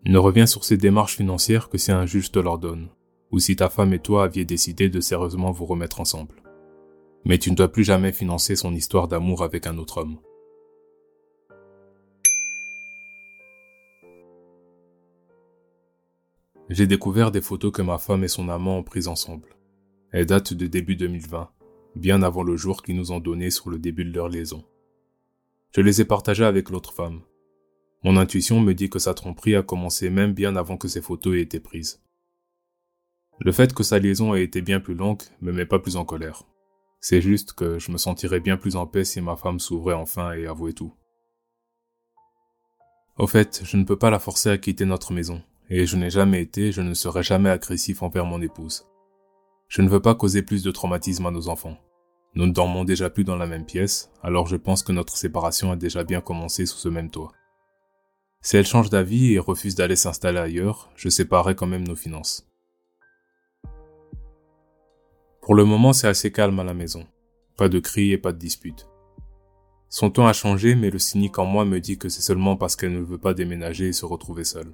Ne 0.06 0.16
reviens 0.16 0.46
sur 0.46 0.64
ces 0.64 0.78
démarches 0.78 1.16
financières 1.16 1.68
que 1.68 1.76
si 1.76 1.92
un 1.92 2.06
juge 2.06 2.32
te 2.32 2.38
l'ordonne, 2.38 2.88
ou 3.30 3.38
si 3.38 3.54
ta 3.54 3.68
femme 3.68 3.92
et 3.92 3.98
toi 3.98 4.24
aviez 4.24 4.46
décidé 4.46 4.88
de 4.88 5.00
sérieusement 5.00 5.52
vous 5.52 5.66
remettre 5.66 6.00
ensemble. 6.00 6.42
Mais 7.26 7.36
tu 7.36 7.50
ne 7.50 7.56
dois 7.56 7.70
plus 7.70 7.84
jamais 7.84 8.12
financer 8.12 8.56
son 8.56 8.74
histoire 8.74 9.08
d'amour 9.08 9.42
avec 9.42 9.66
un 9.66 9.76
autre 9.76 9.98
homme. 9.98 10.18
J'ai 16.70 16.86
découvert 16.86 17.30
des 17.30 17.42
photos 17.42 17.72
que 17.72 17.82
ma 17.82 17.98
femme 17.98 18.24
et 18.24 18.28
son 18.28 18.48
amant 18.48 18.78
ont 18.78 18.82
prises 18.82 19.08
ensemble. 19.08 19.50
Elles 20.12 20.26
datent 20.26 20.54
de 20.54 20.66
début 20.66 20.96
2020, 20.96 21.50
bien 21.96 22.22
avant 22.22 22.42
le 22.42 22.56
jour 22.56 22.82
qu'ils 22.82 22.96
nous 22.96 23.12
ont 23.12 23.20
donné 23.20 23.50
sur 23.50 23.68
le 23.68 23.78
début 23.78 24.04
de 24.04 24.14
leur 24.14 24.28
liaison. 24.28 24.64
Je 25.74 25.82
les 25.82 26.00
ai 26.00 26.04
partagées 26.04 26.44
avec 26.44 26.70
l'autre 26.70 26.94
femme. 26.94 27.20
Mon 28.02 28.16
intuition 28.16 28.60
me 28.60 28.72
dit 28.72 28.88
que 28.88 28.98
sa 28.98 29.12
tromperie 29.12 29.56
a 29.56 29.62
commencé 29.62 30.08
même 30.08 30.32
bien 30.32 30.56
avant 30.56 30.78
que 30.78 30.88
ces 30.88 31.02
photos 31.02 31.36
aient 31.36 31.42
été 31.42 31.60
prises. 31.60 32.02
Le 33.40 33.52
fait 33.52 33.74
que 33.74 33.82
sa 33.82 33.98
liaison 33.98 34.34
ait 34.34 34.42
été 34.42 34.62
bien 34.62 34.80
plus 34.80 34.94
longue 34.94 35.22
me 35.40 35.52
met 35.52 35.66
pas 35.66 35.78
plus 35.78 35.96
en 35.96 36.04
colère. 36.04 36.44
C'est 37.00 37.20
juste 37.20 37.54
que 37.54 37.78
je 37.78 37.90
me 37.90 37.98
sentirais 37.98 38.40
bien 38.40 38.56
plus 38.56 38.76
en 38.76 38.86
paix 38.86 39.04
si 39.04 39.20
ma 39.20 39.36
femme 39.36 39.60
s'ouvrait 39.60 39.94
enfin 39.94 40.32
et 40.32 40.46
avouait 40.46 40.72
tout. 40.72 40.94
Au 43.16 43.26
fait, 43.26 43.62
je 43.64 43.76
ne 43.76 43.84
peux 43.84 43.98
pas 43.98 44.10
la 44.10 44.18
forcer 44.18 44.50
à 44.50 44.58
quitter 44.58 44.86
notre 44.86 45.12
maison, 45.12 45.42
et 45.68 45.86
je 45.86 45.96
n'ai 45.96 46.10
jamais 46.10 46.40
été, 46.40 46.72
je 46.72 46.80
ne 46.80 46.94
serai 46.94 47.22
jamais 47.22 47.50
agressif 47.50 48.02
envers 48.02 48.24
mon 48.24 48.40
épouse. 48.40 48.86
Je 49.68 49.82
ne 49.82 49.88
veux 49.88 50.00
pas 50.00 50.14
causer 50.14 50.42
plus 50.42 50.62
de 50.62 50.70
traumatisme 50.70 51.26
à 51.26 51.30
nos 51.30 51.48
enfants. 51.48 51.76
Nous 52.34 52.46
ne 52.46 52.52
dormons 52.52 52.84
déjà 52.84 53.10
plus 53.10 53.24
dans 53.24 53.36
la 53.36 53.46
même 53.46 53.66
pièce, 53.66 54.10
alors 54.22 54.46
je 54.46 54.56
pense 54.56 54.82
que 54.82 54.92
notre 54.92 55.16
séparation 55.16 55.70
a 55.70 55.76
déjà 55.76 56.04
bien 56.04 56.20
commencé 56.20 56.64
sous 56.64 56.78
ce 56.78 56.88
même 56.88 57.10
toit. 57.10 57.32
Si 58.42 58.56
elle 58.56 58.66
change 58.66 58.88
d'avis 58.88 59.34
et 59.34 59.38
refuse 59.38 59.74
d'aller 59.74 59.96
s'installer 59.96 60.38
ailleurs, 60.38 60.90
je 60.96 61.10
séparerai 61.10 61.54
quand 61.54 61.66
même 61.66 61.86
nos 61.86 61.96
finances. 61.96 62.48
Pour 65.42 65.54
le 65.54 65.64
moment, 65.64 65.92
c'est 65.92 66.08
assez 66.08 66.32
calme 66.32 66.58
à 66.58 66.64
la 66.64 66.72
maison. 66.72 67.06
Pas 67.58 67.68
de 67.68 67.78
cris 67.78 68.12
et 68.12 68.18
pas 68.18 68.32
de 68.32 68.38
disputes. 68.38 68.86
Son 69.90 70.10
ton 70.10 70.26
a 70.26 70.32
changé, 70.32 70.74
mais 70.74 70.90
le 70.90 70.98
cynique 70.98 71.38
en 71.38 71.44
moi 71.44 71.64
me 71.64 71.80
dit 71.80 71.98
que 71.98 72.08
c'est 72.08 72.22
seulement 72.22 72.56
parce 72.56 72.76
qu'elle 72.76 72.92
ne 72.94 73.00
veut 73.00 73.18
pas 73.18 73.34
déménager 73.34 73.88
et 73.88 73.92
se 73.92 74.06
retrouver 74.06 74.44
seule. 74.44 74.72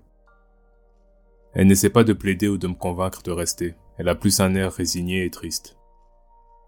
Elle 1.55 1.67
n'essaie 1.67 1.91
pas 1.91 2.05
de 2.05 2.13
plaider 2.13 2.49
ou 2.49 2.59
de 2.59 2.69
me 2.69 2.75
convaincre 2.75 3.23
de 3.23 3.31
rester. 3.31 3.75
Elle 3.97 4.11
a 4.11 4.15
plus 4.15 4.41
un 4.41 4.55
air 4.55 4.73
résigné 4.73 5.25
et 5.25 5.31
triste. 5.31 5.77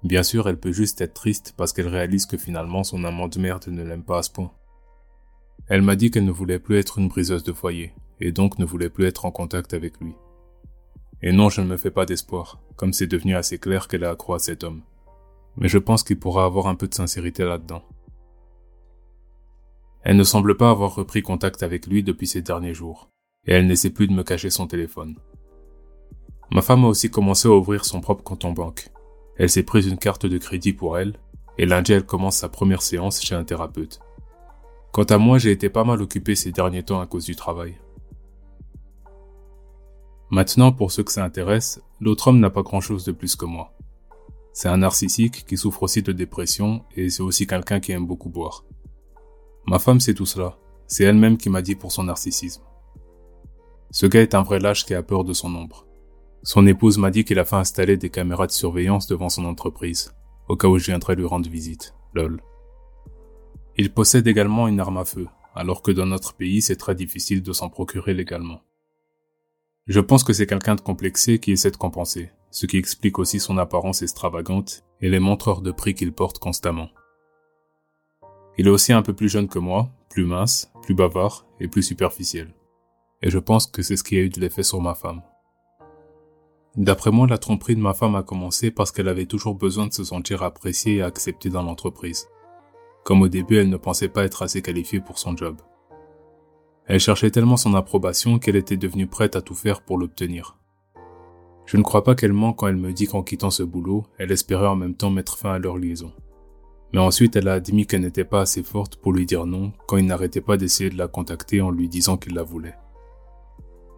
Bien 0.02 0.22
sûr, 0.22 0.48
elle 0.48 0.58
peut 0.58 0.72
juste 0.72 1.00
être 1.00 1.14
triste 1.14 1.54
parce 1.56 1.72
qu'elle 1.72 1.88
réalise 1.88 2.26
que 2.26 2.38
finalement 2.38 2.84
son 2.84 3.04
amant 3.04 3.28
de 3.28 3.38
merde 3.38 3.68
ne 3.68 3.82
l'aime 3.82 4.04
pas 4.04 4.18
à 4.18 4.22
ce 4.22 4.30
point. 4.30 4.50
Elle 5.66 5.82
m'a 5.82 5.96
dit 5.96 6.10
qu'elle 6.10 6.24
ne 6.24 6.30
voulait 6.30 6.58
plus 6.58 6.78
être 6.78 6.98
une 6.98 7.08
briseuse 7.08 7.42
de 7.42 7.52
foyer, 7.52 7.92
et 8.20 8.32
donc 8.32 8.58
ne 8.58 8.64
voulait 8.64 8.88
plus 8.88 9.06
être 9.06 9.24
en 9.24 9.30
contact 9.30 9.74
avec 9.74 10.00
lui. 10.00 10.14
Et 11.20 11.32
non, 11.32 11.48
je 11.48 11.60
ne 11.60 11.66
me 11.66 11.76
fais 11.76 11.90
pas 11.90 12.06
d'espoir, 12.06 12.60
comme 12.76 12.92
c'est 12.92 13.06
devenu 13.06 13.34
assez 13.34 13.58
clair 13.58 13.88
qu'elle 13.88 14.04
a 14.04 14.10
accro 14.10 14.34
à 14.34 14.38
cet 14.38 14.62
homme. 14.64 14.82
Mais 15.56 15.68
je 15.68 15.78
pense 15.78 16.04
qu'il 16.04 16.18
pourra 16.18 16.44
avoir 16.44 16.68
un 16.68 16.76
peu 16.76 16.86
de 16.86 16.94
sincérité 16.94 17.44
là-dedans. 17.44 17.82
Elle 20.02 20.16
ne 20.16 20.24
semble 20.24 20.56
pas 20.56 20.70
avoir 20.70 20.94
repris 20.94 21.22
contact 21.22 21.62
avec 21.62 21.86
lui 21.86 22.02
depuis 22.02 22.28
ces 22.28 22.40
derniers 22.40 22.74
jours 22.74 23.10
et 23.48 23.52
elle 23.52 23.66
n'essaie 23.66 23.90
plus 23.90 24.06
de 24.06 24.12
me 24.12 24.22
cacher 24.22 24.50
son 24.50 24.66
téléphone. 24.66 25.16
Ma 26.50 26.62
femme 26.62 26.84
a 26.84 26.88
aussi 26.88 27.10
commencé 27.10 27.48
à 27.48 27.52
ouvrir 27.52 27.84
son 27.84 28.00
propre 28.00 28.22
compte 28.22 28.44
en 28.44 28.52
banque. 28.52 28.90
Elle 29.36 29.50
s'est 29.50 29.62
prise 29.62 29.86
une 29.86 29.98
carte 29.98 30.26
de 30.26 30.38
crédit 30.38 30.72
pour 30.72 30.98
elle, 30.98 31.14
et 31.56 31.66
lundi 31.66 31.92
elle 31.92 32.06
commence 32.06 32.36
sa 32.36 32.48
première 32.48 32.82
séance 32.82 33.22
chez 33.22 33.34
un 33.34 33.44
thérapeute. 33.44 34.00
Quant 34.98 35.04
à 35.04 35.18
moi, 35.18 35.38
j'ai 35.38 35.52
été 35.52 35.68
pas 35.68 35.84
mal 35.84 36.02
occupé 36.02 36.34
ces 36.34 36.50
derniers 36.50 36.82
temps 36.82 37.00
à 37.00 37.06
cause 37.06 37.24
du 37.24 37.36
travail. 37.36 37.76
Maintenant, 40.28 40.72
pour 40.72 40.90
ceux 40.90 41.04
que 41.04 41.12
ça 41.12 41.22
intéresse, 41.22 41.80
l'autre 42.00 42.26
homme 42.26 42.40
n'a 42.40 42.50
pas 42.50 42.64
grand 42.64 42.80
chose 42.80 43.04
de 43.04 43.12
plus 43.12 43.36
que 43.36 43.44
moi. 43.44 43.78
C'est 44.52 44.68
un 44.68 44.78
narcissique 44.78 45.46
qui 45.46 45.56
souffre 45.56 45.84
aussi 45.84 46.02
de 46.02 46.10
dépression 46.10 46.84
et 46.96 47.10
c'est 47.10 47.22
aussi 47.22 47.46
quelqu'un 47.46 47.78
qui 47.78 47.92
aime 47.92 48.08
beaucoup 48.08 48.28
boire. 48.28 48.64
Ma 49.68 49.78
femme 49.78 50.00
sait 50.00 50.14
tout 50.14 50.26
cela. 50.26 50.58
C'est 50.88 51.04
elle-même 51.04 51.38
qui 51.38 51.48
m'a 51.48 51.62
dit 51.62 51.76
pour 51.76 51.92
son 51.92 52.02
narcissisme. 52.02 52.64
Ce 53.92 54.06
gars 54.06 54.22
est 54.22 54.34
un 54.34 54.42
vrai 54.42 54.58
lâche 54.58 54.84
qui 54.84 54.94
a 54.94 55.02
peur 55.04 55.22
de 55.22 55.32
son 55.32 55.54
ombre. 55.54 55.86
Son 56.42 56.66
épouse 56.66 56.98
m'a 56.98 57.12
dit 57.12 57.24
qu'il 57.24 57.38
a 57.38 57.44
fait 57.44 57.54
installer 57.54 57.96
des 57.96 58.10
caméras 58.10 58.48
de 58.48 58.52
surveillance 58.52 59.06
devant 59.06 59.28
son 59.28 59.44
entreprise, 59.44 60.12
au 60.48 60.56
cas 60.56 60.66
où 60.66 60.76
je 60.76 60.86
viendrais 60.86 61.14
lui 61.14 61.24
rendre 61.24 61.48
visite. 61.48 61.94
Lol. 62.14 62.42
Il 63.78 63.92
possède 63.92 64.26
également 64.26 64.68
une 64.68 64.80
arme 64.80 64.98
à 64.98 65.06
feu, 65.06 65.26
alors 65.54 65.80
que 65.80 65.90
dans 65.90 66.04
notre 66.04 66.34
pays 66.34 66.60
c'est 66.60 66.76
très 66.76 66.94
difficile 66.94 67.42
de 67.42 67.52
s'en 67.52 67.70
procurer 67.70 68.12
légalement. 68.12 68.60
Je 69.86 70.00
pense 70.00 70.22
que 70.22 70.34
c'est 70.34 70.46
quelqu'un 70.46 70.74
de 70.74 70.82
complexé 70.82 71.38
qui 71.38 71.52
essaie 71.52 71.70
de 71.70 71.76
compenser, 71.78 72.30
ce 72.50 72.66
qui 72.66 72.76
explique 72.76 73.18
aussi 73.18 73.40
son 73.40 73.56
apparence 73.56 74.02
extravagante 74.02 74.84
et 75.00 75.08
les 75.08 75.20
montreurs 75.20 75.62
de 75.62 75.70
prix 75.70 75.94
qu'il 75.94 76.12
porte 76.12 76.38
constamment. 76.38 76.90
Il 78.58 78.66
est 78.66 78.70
aussi 78.70 78.92
un 78.92 79.02
peu 79.02 79.14
plus 79.14 79.30
jeune 79.30 79.48
que 79.48 79.58
moi, 79.58 79.88
plus 80.10 80.26
mince, 80.26 80.70
plus 80.82 80.94
bavard 80.94 81.46
et 81.60 81.68
plus 81.68 81.82
superficiel 81.82 82.52
et 83.22 83.30
je 83.30 83.38
pense 83.38 83.66
que 83.66 83.82
c'est 83.82 83.96
ce 83.96 84.04
qui 84.04 84.16
a 84.16 84.20
eu 84.20 84.28
de 84.28 84.40
l'effet 84.40 84.62
sur 84.62 84.80
ma 84.80 84.94
femme. 84.94 85.22
D'après 86.76 87.10
moi, 87.10 87.26
la 87.26 87.38
tromperie 87.38 87.74
de 87.74 87.80
ma 87.80 87.94
femme 87.94 88.14
a 88.14 88.22
commencé 88.22 88.70
parce 88.70 88.92
qu'elle 88.92 89.08
avait 89.08 89.26
toujours 89.26 89.54
besoin 89.54 89.88
de 89.88 89.92
se 89.92 90.04
sentir 90.04 90.42
appréciée 90.42 90.96
et 90.96 91.02
acceptée 91.02 91.50
dans 91.50 91.62
l'entreprise. 91.62 92.28
Comme 93.08 93.22
au 93.22 93.28
début, 93.28 93.56
elle 93.56 93.70
ne 93.70 93.78
pensait 93.78 94.10
pas 94.10 94.24
être 94.24 94.42
assez 94.42 94.60
qualifiée 94.60 95.00
pour 95.00 95.18
son 95.18 95.34
job. 95.34 95.56
Elle 96.84 97.00
cherchait 97.00 97.30
tellement 97.30 97.56
son 97.56 97.72
approbation 97.72 98.38
qu'elle 98.38 98.54
était 98.54 98.76
devenue 98.76 99.06
prête 99.06 99.34
à 99.34 99.40
tout 99.40 99.54
faire 99.54 99.80
pour 99.80 99.96
l'obtenir. 99.96 100.58
Je 101.64 101.78
ne 101.78 101.82
crois 101.82 102.04
pas 102.04 102.14
qu'elle 102.14 102.34
ment 102.34 102.52
quand 102.52 102.66
elle 102.66 102.76
me 102.76 102.92
dit 102.92 103.06
qu'en 103.06 103.22
quittant 103.22 103.48
ce 103.48 103.62
boulot, 103.62 104.04
elle 104.18 104.30
espérait 104.30 104.66
en 104.66 104.76
même 104.76 104.94
temps 104.94 105.08
mettre 105.08 105.38
fin 105.38 105.54
à 105.54 105.58
leur 105.58 105.78
liaison. 105.78 106.12
Mais 106.92 107.00
ensuite, 107.00 107.34
elle 107.34 107.48
a 107.48 107.54
admis 107.54 107.86
qu'elle 107.86 108.02
n'était 108.02 108.26
pas 108.26 108.42
assez 108.42 108.62
forte 108.62 108.96
pour 108.96 109.14
lui 109.14 109.24
dire 109.24 109.46
non 109.46 109.72
quand 109.86 109.96
il 109.96 110.04
n'arrêtait 110.04 110.42
pas 110.42 110.58
d'essayer 110.58 110.90
de 110.90 110.98
la 110.98 111.08
contacter 111.08 111.62
en 111.62 111.70
lui 111.70 111.88
disant 111.88 112.18
qu'il 112.18 112.34
la 112.34 112.42
voulait. 112.42 112.76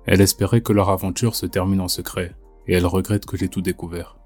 Elle 0.06 0.20
espérait 0.20 0.60
que 0.62 0.72
leur 0.72 0.88
aventure 0.88 1.34
se 1.34 1.46
termine 1.46 1.80
en 1.80 1.88
secret, 1.88 2.36
et 2.68 2.74
elle 2.74 2.86
regrette 2.86 3.26
que 3.26 3.36
j'ai 3.36 3.48
tout 3.48 3.60
découvert. 3.60 4.19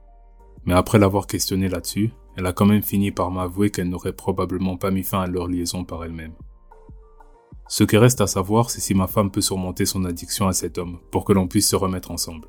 Mais 0.66 0.74
après 0.74 0.98
l'avoir 0.98 1.26
questionné 1.26 1.68
là-dessus, 1.68 2.10
elle 2.36 2.46
a 2.46 2.52
quand 2.52 2.66
même 2.66 2.82
fini 2.82 3.10
par 3.10 3.30
m'avouer 3.30 3.70
qu'elle 3.70 3.88
n'aurait 3.88 4.12
probablement 4.12 4.76
pas 4.76 4.90
mis 4.90 5.02
fin 5.02 5.20
à 5.20 5.26
leur 5.26 5.46
liaison 5.46 5.84
par 5.84 6.04
elle-même. 6.04 6.32
Ce 7.68 7.84
qui 7.84 7.96
reste 7.96 8.20
à 8.20 8.26
savoir, 8.26 8.70
c'est 8.70 8.80
si 8.80 8.94
ma 8.94 9.06
femme 9.06 9.30
peut 9.30 9.40
surmonter 9.40 9.86
son 9.86 10.04
addiction 10.04 10.48
à 10.48 10.52
cet 10.52 10.78
homme 10.78 10.98
pour 11.10 11.24
que 11.24 11.32
l'on 11.32 11.48
puisse 11.48 11.68
se 11.68 11.76
remettre 11.76 12.10
ensemble. 12.10 12.48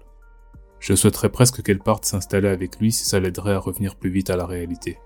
Je 0.80 0.94
souhaiterais 0.94 1.32
presque 1.32 1.64
qu'elle 1.64 1.80
parte 1.80 2.06
s'installer 2.06 2.50
avec 2.50 2.80
lui 2.80 2.92
si 2.92 3.06
ça 3.06 3.20
l'aiderait 3.20 3.54
à 3.54 3.60
revenir 3.60 3.96
plus 3.96 4.10
vite 4.10 4.30
à 4.30 4.36
la 4.36 4.46
réalité. 4.46 4.98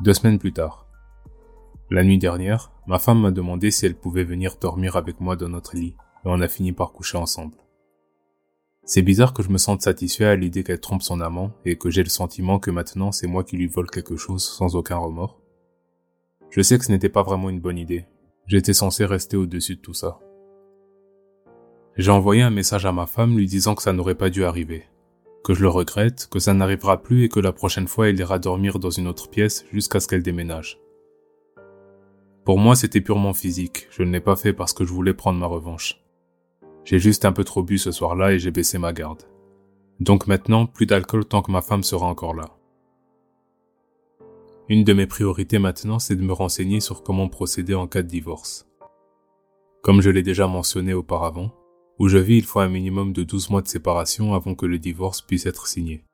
Deux 0.00 0.14
semaines 0.14 0.38
plus 0.38 0.52
tard. 0.52 0.86
La 1.90 2.04
nuit 2.04 2.18
dernière, 2.18 2.72
ma 2.86 2.98
femme 2.98 3.20
m'a 3.20 3.30
demandé 3.30 3.70
si 3.70 3.86
elle 3.86 3.96
pouvait 3.96 4.24
venir 4.24 4.56
dormir 4.60 4.96
avec 4.96 5.20
moi 5.20 5.36
dans 5.36 5.48
notre 5.48 5.76
lit, 5.76 5.94
et 6.24 6.28
on 6.28 6.40
a 6.40 6.48
fini 6.48 6.72
par 6.72 6.92
coucher 6.92 7.18
ensemble. 7.18 7.56
C'est 8.88 9.02
bizarre 9.02 9.32
que 9.32 9.42
je 9.42 9.50
me 9.50 9.58
sente 9.58 9.82
satisfait 9.82 10.26
à 10.26 10.36
l'idée 10.36 10.62
qu'elle 10.62 10.78
trompe 10.78 11.02
son 11.02 11.20
amant 11.20 11.50
et 11.64 11.76
que 11.76 11.90
j'ai 11.90 12.04
le 12.04 12.08
sentiment 12.08 12.60
que 12.60 12.70
maintenant 12.70 13.10
c'est 13.10 13.26
moi 13.26 13.42
qui 13.42 13.56
lui 13.56 13.66
vole 13.66 13.90
quelque 13.90 14.16
chose 14.16 14.44
sans 14.44 14.76
aucun 14.76 14.96
remords. 14.96 15.40
Je 16.50 16.62
sais 16.62 16.78
que 16.78 16.84
ce 16.84 16.92
n'était 16.92 17.08
pas 17.08 17.24
vraiment 17.24 17.50
une 17.50 17.58
bonne 17.58 17.78
idée. 17.78 18.06
J'étais 18.46 18.72
censé 18.72 19.04
rester 19.04 19.36
au-dessus 19.36 19.74
de 19.74 19.80
tout 19.80 19.92
ça. 19.92 20.20
J'ai 21.96 22.12
envoyé 22.12 22.42
un 22.42 22.50
message 22.50 22.86
à 22.86 22.92
ma 22.92 23.06
femme 23.06 23.36
lui 23.36 23.46
disant 23.46 23.74
que 23.74 23.82
ça 23.82 23.92
n'aurait 23.92 24.14
pas 24.14 24.30
dû 24.30 24.44
arriver, 24.44 24.84
que 25.42 25.52
je 25.52 25.62
le 25.62 25.68
regrette, 25.68 26.28
que 26.30 26.38
ça 26.38 26.54
n'arrivera 26.54 27.02
plus 27.02 27.24
et 27.24 27.28
que 27.28 27.40
la 27.40 27.52
prochaine 27.52 27.88
fois 27.88 28.08
elle 28.08 28.20
ira 28.20 28.38
dormir 28.38 28.78
dans 28.78 28.90
une 28.90 29.08
autre 29.08 29.28
pièce 29.28 29.64
jusqu'à 29.72 29.98
ce 29.98 30.06
qu'elle 30.06 30.22
déménage. 30.22 30.78
Pour 32.44 32.60
moi, 32.60 32.76
c'était 32.76 33.00
purement 33.00 33.34
physique, 33.34 33.88
je 33.90 34.04
ne 34.04 34.12
l'ai 34.12 34.20
pas 34.20 34.36
fait 34.36 34.52
parce 34.52 34.72
que 34.72 34.84
je 34.84 34.92
voulais 34.92 35.14
prendre 35.14 35.40
ma 35.40 35.46
revanche. 35.46 36.05
J'ai 36.86 37.00
juste 37.00 37.24
un 37.24 37.32
peu 37.32 37.42
trop 37.42 37.64
bu 37.64 37.78
ce 37.78 37.90
soir-là 37.90 38.32
et 38.32 38.38
j'ai 38.38 38.52
baissé 38.52 38.78
ma 38.78 38.92
garde. 38.92 39.24
Donc 39.98 40.28
maintenant, 40.28 40.66
plus 40.66 40.86
d'alcool 40.86 41.24
tant 41.24 41.42
que 41.42 41.50
ma 41.50 41.60
femme 41.60 41.82
sera 41.82 42.06
encore 42.06 42.32
là. 42.32 42.56
Une 44.68 44.84
de 44.84 44.92
mes 44.92 45.08
priorités 45.08 45.58
maintenant, 45.58 45.98
c'est 45.98 46.14
de 46.14 46.22
me 46.22 46.32
renseigner 46.32 46.78
sur 46.78 47.02
comment 47.02 47.28
procéder 47.28 47.74
en 47.74 47.88
cas 47.88 48.02
de 48.02 48.08
divorce. 48.08 48.68
Comme 49.82 50.00
je 50.00 50.10
l'ai 50.10 50.22
déjà 50.22 50.46
mentionné 50.46 50.94
auparavant, 50.94 51.52
où 51.98 52.06
je 52.06 52.18
vis, 52.18 52.38
il 52.38 52.44
faut 52.44 52.60
un 52.60 52.68
minimum 52.68 53.12
de 53.12 53.24
12 53.24 53.50
mois 53.50 53.62
de 53.62 53.68
séparation 53.68 54.34
avant 54.34 54.54
que 54.54 54.66
le 54.66 54.78
divorce 54.78 55.22
puisse 55.22 55.46
être 55.46 55.66
signé. 55.66 56.04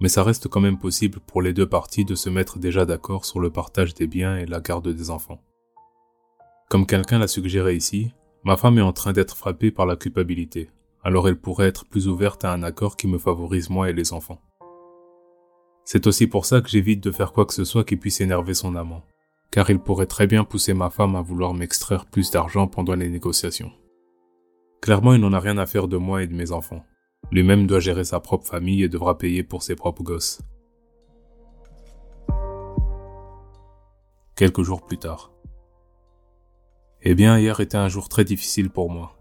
Mais 0.00 0.08
ça 0.08 0.22
reste 0.22 0.48
quand 0.48 0.60
même 0.60 0.78
possible 0.78 1.20
pour 1.20 1.42
les 1.42 1.52
deux 1.52 1.68
parties 1.68 2.06
de 2.06 2.14
se 2.14 2.30
mettre 2.30 2.58
déjà 2.58 2.86
d'accord 2.86 3.26
sur 3.26 3.40
le 3.40 3.50
partage 3.50 3.92
des 3.92 4.06
biens 4.06 4.38
et 4.38 4.46
la 4.46 4.60
garde 4.60 4.88
des 4.88 5.10
enfants. 5.10 5.42
Comme 6.70 6.86
quelqu'un 6.86 7.18
l'a 7.18 7.28
suggéré 7.28 7.74
ici, 7.74 8.12
ma 8.44 8.56
femme 8.56 8.78
est 8.78 8.82
en 8.82 8.92
train 8.92 9.12
d'être 9.12 9.36
frappée 9.36 9.70
par 9.70 9.86
la 9.86 9.96
culpabilité, 9.96 10.70
alors 11.04 11.28
elle 11.28 11.38
pourrait 11.38 11.68
être 11.68 11.84
plus 11.84 12.08
ouverte 12.08 12.44
à 12.44 12.52
un 12.52 12.62
accord 12.62 12.96
qui 12.96 13.06
me 13.06 13.18
favorise 13.18 13.70
moi 13.70 13.90
et 13.90 13.92
les 13.92 14.12
enfants. 14.12 14.40
C'est 15.84 16.06
aussi 16.06 16.26
pour 16.26 16.46
ça 16.46 16.60
que 16.60 16.68
j'évite 16.68 17.02
de 17.02 17.10
faire 17.10 17.32
quoi 17.32 17.44
que 17.44 17.54
ce 17.54 17.64
soit 17.64 17.84
qui 17.84 17.96
puisse 17.96 18.20
énerver 18.20 18.54
son 18.54 18.76
amant, 18.76 19.04
car 19.50 19.68
il 19.70 19.78
pourrait 19.78 20.06
très 20.06 20.26
bien 20.26 20.44
pousser 20.44 20.74
ma 20.74 20.90
femme 20.90 21.16
à 21.16 21.22
vouloir 21.22 21.54
m'extraire 21.54 22.06
plus 22.06 22.30
d'argent 22.30 22.66
pendant 22.66 22.94
les 22.94 23.08
négociations. 23.08 23.72
Clairement, 24.80 25.14
il 25.14 25.20
n'en 25.20 25.32
a 25.32 25.40
rien 25.40 25.58
à 25.58 25.66
faire 25.66 25.88
de 25.88 25.96
moi 25.96 26.22
et 26.22 26.26
de 26.26 26.34
mes 26.34 26.50
enfants. 26.50 26.84
Lui-même 27.30 27.66
doit 27.66 27.78
gérer 27.80 28.04
sa 28.04 28.20
propre 28.20 28.46
famille 28.46 28.82
et 28.82 28.88
devra 28.88 29.16
payer 29.16 29.42
pour 29.42 29.62
ses 29.62 29.76
propres 29.76 30.02
gosses. 30.02 30.40
Quelques 34.34 34.62
jours 34.62 34.84
plus 34.84 34.98
tard. 34.98 35.30
Eh 37.04 37.14
bien, 37.16 37.36
hier 37.36 37.58
était 37.58 37.76
un 37.76 37.88
jour 37.88 38.08
très 38.08 38.24
difficile 38.24 38.70
pour 38.70 38.88
moi. 38.88 39.18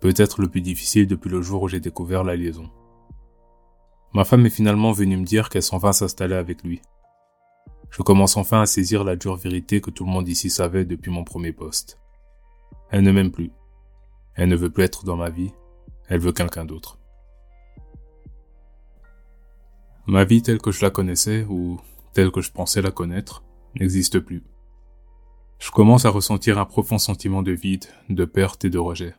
Peut-être 0.00 0.42
le 0.42 0.48
plus 0.48 0.60
difficile 0.60 1.06
depuis 1.06 1.30
le 1.30 1.40
jour 1.40 1.62
où 1.62 1.68
j'ai 1.68 1.80
découvert 1.80 2.22
la 2.22 2.36
liaison. 2.36 2.70
Ma 4.12 4.24
femme 4.24 4.44
est 4.44 4.50
finalement 4.50 4.92
venue 4.92 5.16
me 5.16 5.24
dire 5.24 5.48
qu'elle 5.48 5.62
s'en 5.62 5.78
va 5.78 5.94
s'installer 5.94 6.34
avec 6.34 6.62
lui. 6.62 6.82
Je 7.88 8.02
commence 8.02 8.36
enfin 8.36 8.60
à 8.60 8.66
saisir 8.66 9.04
la 9.04 9.16
dure 9.16 9.36
vérité 9.36 9.80
que 9.80 9.90
tout 9.90 10.04
le 10.04 10.10
monde 10.10 10.28
ici 10.28 10.50
savait 10.50 10.84
depuis 10.84 11.10
mon 11.10 11.24
premier 11.24 11.52
poste. 11.52 11.98
Elle 12.90 13.04
ne 13.04 13.12
m'aime 13.12 13.32
plus. 13.32 13.52
Elle 14.34 14.50
ne 14.50 14.56
veut 14.56 14.70
plus 14.70 14.84
être 14.84 15.04
dans 15.04 15.16
ma 15.16 15.30
vie, 15.30 15.52
elle 16.08 16.20
veut 16.20 16.32
quelqu'un 16.32 16.66
d'autre. 16.66 16.98
Ma 20.06 20.24
vie 20.24 20.42
telle 20.42 20.60
que 20.60 20.72
je 20.72 20.82
la 20.82 20.90
connaissais, 20.90 21.46
ou 21.48 21.80
telle 22.12 22.30
que 22.30 22.42
je 22.42 22.52
pensais 22.52 22.82
la 22.82 22.90
connaître, 22.90 23.42
n'existe 23.76 24.18
plus. 24.18 24.42
Je 25.58 25.70
commence 25.70 26.04
à 26.04 26.10
ressentir 26.10 26.58
un 26.58 26.64
profond 26.64 26.98
sentiment 26.98 27.42
de 27.42 27.52
vide, 27.52 27.86
de 28.08 28.24
perte 28.24 28.64
et 28.64 28.70
de 28.70 28.78
rejet. 28.78 29.14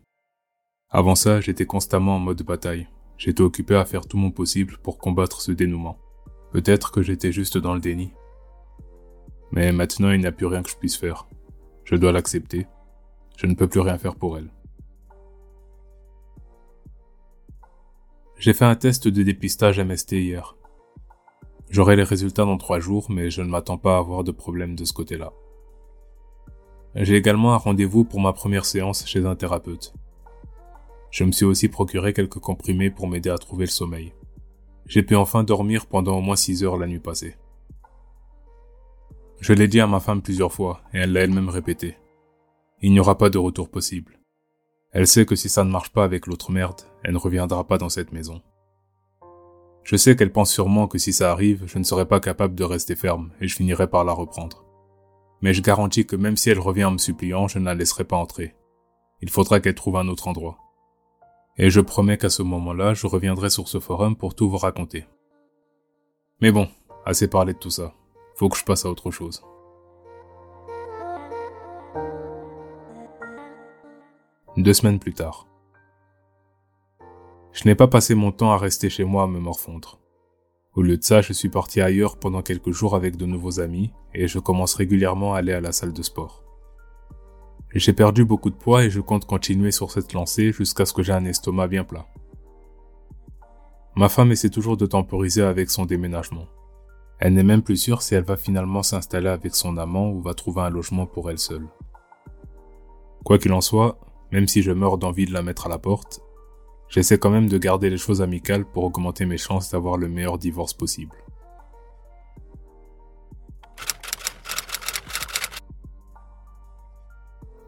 Avant 0.89 1.15
ça, 1.15 1.41
j'étais 1.41 1.65
constamment 1.65 2.17
en 2.17 2.19
mode 2.19 2.43
bataille. 2.43 2.87
J'étais 3.17 3.41
occupé 3.41 3.75
à 3.75 3.85
faire 3.85 4.05
tout 4.07 4.17
mon 4.17 4.31
possible 4.31 4.77
pour 4.83 4.97
combattre 4.97 5.41
ce 5.41 5.51
dénouement. 5.51 5.97
Peut-être 6.51 6.91
que 6.91 7.01
j'étais 7.01 7.31
juste 7.31 7.57
dans 7.57 7.73
le 7.73 7.79
déni. 7.79 8.13
Mais 9.51 9.71
maintenant, 9.71 10.11
il 10.11 10.19
n'y 10.19 10.27
a 10.27 10.31
plus 10.31 10.45
rien 10.45 10.63
que 10.63 10.69
je 10.69 10.75
puisse 10.75 10.97
faire. 10.97 11.27
Je 11.83 11.95
dois 11.95 12.11
l'accepter. 12.11 12.67
Je 13.37 13.47
ne 13.47 13.53
peux 13.53 13.67
plus 13.67 13.79
rien 13.79 13.97
faire 13.97 14.15
pour 14.15 14.37
elle. 14.37 14.51
J'ai 18.37 18.53
fait 18.53 18.65
un 18.65 18.75
test 18.75 19.07
de 19.07 19.23
dépistage 19.23 19.79
MST 19.79 20.13
hier. 20.13 20.55
J'aurai 21.69 21.95
les 21.95 22.03
résultats 22.03 22.45
dans 22.45 22.57
trois 22.57 22.79
jours, 22.79 23.09
mais 23.09 23.31
je 23.31 23.41
ne 23.41 23.49
m'attends 23.49 23.77
pas 23.77 23.95
à 23.95 23.99
avoir 23.99 24.23
de 24.23 24.31
problème 24.31 24.75
de 24.75 24.85
ce 24.85 24.93
côté-là. 24.93 25.33
J'ai 26.95 27.15
également 27.17 27.53
un 27.53 27.57
rendez-vous 27.57 28.05
pour 28.05 28.21
ma 28.21 28.31
première 28.31 28.63
séance 28.63 29.05
chez 29.05 29.25
un 29.25 29.35
thérapeute. 29.35 29.93
Je 31.11 31.25
me 31.25 31.33
suis 31.33 31.45
aussi 31.45 31.67
procuré 31.67 32.13
quelques 32.13 32.39
comprimés 32.39 32.89
pour 32.89 33.07
m'aider 33.07 33.29
à 33.29 33.37
trouver 33.37 33.65
le 33.65 33.71
sommeil. 33.71 34.13
J'ai 34.85 35.03
pu 35.03 35.15
enfin 35.15 35.43
dormir 35.43 35.87
pendant 35.87 36.17
au 36.17 36.21
moins 36.21 36.37
six 36.37 36.63
heures 36.63 36.77
la 36.77 36.87
nuit 36.87 36.99
passée. 36.99 37.35
Je 39.41 39.51
l'ai 39.51 39.67
dit 39.67 39.81
à 39.81 39.87
ma 39.87 39.99
femme 39.99 40.21
plusieurs 40.21 40.53
fois, 40.53 40.81
et 40.93 40.99
elle 40.99 41.11
l'a 41.11 41.21
elle-même 41.21 41.49
répété. 41.49 41.97
Il 42.81 42.93
n'y 42.93 42.99
aura 42.99 43.17
pas 43.17 43.29
de 43.29 43.37
retour 43.37 43.69
possible. 43.69 44.19
Elle 44.91 45.07
sait 45.07 45.25
que 45.25 45.35
si 45.35 45.49
ça 45.49 45.65
ne 45.65 45.71
marche 45.71 45.91
pas 45.91 46.05
avec 46.05 46.27
l'autre 46.27 46.51
merde, 46.51 46.81
elle 47.03 47.13
ne 47.13 47.17
reviendra 47.17 47.67
pas 47.67 47.77
dans 47.77 47.89
cette 47.89 48.13
maison. 48.13 48.41
Je 49.83 49.97
sais 49.97 50.15
qu'elle 50.15 50.31
pense 50.31 50.51
sûrement 50.51 50.87
que 50.87 50.97
si 50.97 51.11
ça 51.11 51.31
arrive, 51.31 51.63
je 51.67 51.77
ne 51.77 51.83
serai 51.83 52.07
pas 52.07 52.19
capable 52.19 52.55
de 52.55 52.63
rester 52.63 52.95
ferme 52.95 53.31
et 53.41 53.47
je 53.47 53.55
finirai 53.55 53.87
par 53.87 54.05
la 54.05 54.13
reprendre. 54.13 54.64
Mais 55.45 55.53
je 55.53 55.61
garantis 55.61 56.07
que 56.07 56.15
même 56.15 56.37
si 56.37 56.49
elle 56.49 56.57
revient 56.57 56.85
en 56.85 56.91
me 56.93 56.97
suppliant, 56.97 57.47
je 57.47 57.59
ne 57.59 57.65
la 57.65 57.75
laisserai 57.75 58.03
pas 58.03 58.17
entrer. 58.17 58.55
Il 59.21 59.29
faudra 59.29 59.59
qu'elle 59.59 59.75
trouve 59.75 59.97
un 59.97 60.07
autre 60.07 60.27
endroit. 60.27 60.57
Et 61.55 61.69
je 61.69 61.81
promets 61.81 62.17
qu'à 62.17 62.31
ce 62.31 62.41
moment-là, 62.41 62.95
je 62.95 63.05
reviendrai 63.05 63.51
sur 63.51 63.67
ce 63.67 63.79
forum 63.79 64.15
pour 64.15 64.33
tout 64.33 64.49
vous 64.49 64.57
raconter. 64.57 65.05
Mais 66.41 66.51
bon, 66.51 66.67
assez 67.05 67.27
parlé 67.27 67.53
de 67.53 67.59
tout 67.59 67.69
ça. 67.69 67.93
Faut 68.33 68.49
que 68.49 68.57
je 68.57 68.63
passe 68.63 68.85
à 68.85 68.89
autre 68.89 69.11
chose. 69.11 69.43
Deux 74.57 74.73
semaines 74.73 74.97
plus 74.97 75.13
tard. 75.13 75.45
Je 77.51 77.65
n'ai 77.65 77.75
pas 77.75 77.87
passé 77.87 78.15
mon 78.15 78.31
temps 78.31 78.51
à 78.51 78.57
rester 78.57 78.89
chez 78.89 79.03
moi 79.03 79.25
à 79.25 79.27
me 79.27 79.39
morfondre. 79.39 79.99
Au 80.75 80.81
lieu 80.81 80.97
de 80.97 81.03
ça, 81.03 81.21
je 81.21 81.31
suis 81.31 81.47
parti 81.47 81.79
ailleurs 81.79 82.17
pendant 82.17 82.41
quelques 82.41 82.71
jours 82.71 82.95
avec 82.95 83.15
de 83.15 83.25
nouveaux 83.25 83.61
amis 83.61 83.93
et 84.13 84.27
je 84.27 84.39
commence 84.39 84.75
régulièrement 84.75 85.33
à 85.33 85.37
aller 85.37 85.53
à 85.53 85.61
la 85.61 85.71
salle 85.71 85.93
de 85.93 86.03
sport. 86.03 86.43
J'ai 87.73 87.93
perdu 87.93 88.25
beaucoup 88.25 88.49
de 88.49 88.55
poids 88.55 88.83
et 88.83 88.89
je 88.89 88.99
compte 88.99 89.25
continuer 89.25 89.71
sur 89.71 89.89
cette 89.89 90.11
lancée 90.11 90.51
jusqu'à 90.51 90.85
ce 90.85 90.91
que 90.91 91.01
j'ai 91.01 91.13
un 91.13 91.23
estomac 91.23 91.67
bien 91.67 91.85
plat. 91.85 92.07
Ma 93.95 94.09
femme 94.09 94.33
essaie 94.33 94.49
toujours 94.49 94.75
de 94.75 94.85
temporiser 94.85 95.43
avec 95.43 95.69
son 95.69 95.85
déménagement. 95.85 96.47
Elle 97.19 97.33
n'est 97.35 97.43
même 97.43 97.61
plus 97.61 97.77
sûre 97.77 98.01
si 98.01 98.13
elle 98.13 98.25
va 98.25 98.35
finalement 98.35 98.83
s'installer 98.83 99.29
avec 99.29 99.55
son 99.55 99.77
amant 99.77 100.09
ou 100.09 100.21
va 100.21 100.33
trouver 100.33 100.61
un 100.61 100.69
logement 100.69 101.05
pour 101.05 101.31
elle 101.31 101.39
seule. 101.39 101.67
Quoi 103.23 103.37
qu'il 103.37 103.53
en 103.53 103.61
soit, 103.61 103.97
même 104.33 104.49
si 104.49 104.61
je 104.61 104.71
meurs 104.71 104.97
d'envie 104.97 105.25
de 105.25 105.33
la 105.33 105.41
mettre 105.41 105.67
à 105.67 105.69
la 105.69 105.77
porte, 105.77 106.19
j'essaie 106.89 107.17
quand 107.17 107.29
même 107.29 107.49
de 107.49 107.57
garder 107.57 107.89
les 107.89 107.97
choses 107.97 108.21
amicales 108.21 108.65
pour 108.65 108.83
augmenter 108.83 109.25
mes 109.25 109.37
chances 109.37 109.71
d'avoir 109.71 109.97
le 109.97 110.07
meilleur 110.07 110.37
divorce 110.37 110.73
possible. 110.73 111.15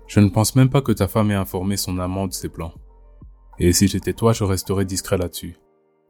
Je 0.08 0.20
ne 0.20 0.30
pense 0.30 0.56
même 0.56 0.70
pas 0.70 0.82
que 0.82 0.94
ta 0.94 1.08
femme 1.08 1.32
ait 1.32 1.36
informé 1.36 1.78
son 1.78 2.00
amant 2.00 2.28
de 2.28 2.34
ses 2.34 2.50
plans. 2.50 2.74
Et 3.60 3.74
si 3.74 3.88
j'étais 3.88 4.14
toi, 4.14 4.34
je 4.34 4.44
resterais 4.44 4.86
discret 4.86 5.18
là-dessus. 5.18 5.58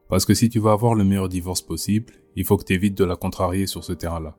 Parce 0.08 0.24
que 0.24 0.34
si 0.34 0.48
tu 0.48 0.60
veux 0.60 0.70
avoir 0.70 0.94
le 0.94 1.04
meilleur 1.04 1.28
divorce 1.28 1.60
possible, 1.60 2.14
il 2.36 2.44
faut 2.44 2.56
que 2.56 2.64
tu 2.64 2.90
de 2.90 3.04
la 3.04 3.16
contrarier 3.16 3.66
sur 3.66 3.84
ce 3.84 3.92
terrain-là. 3.92 4.36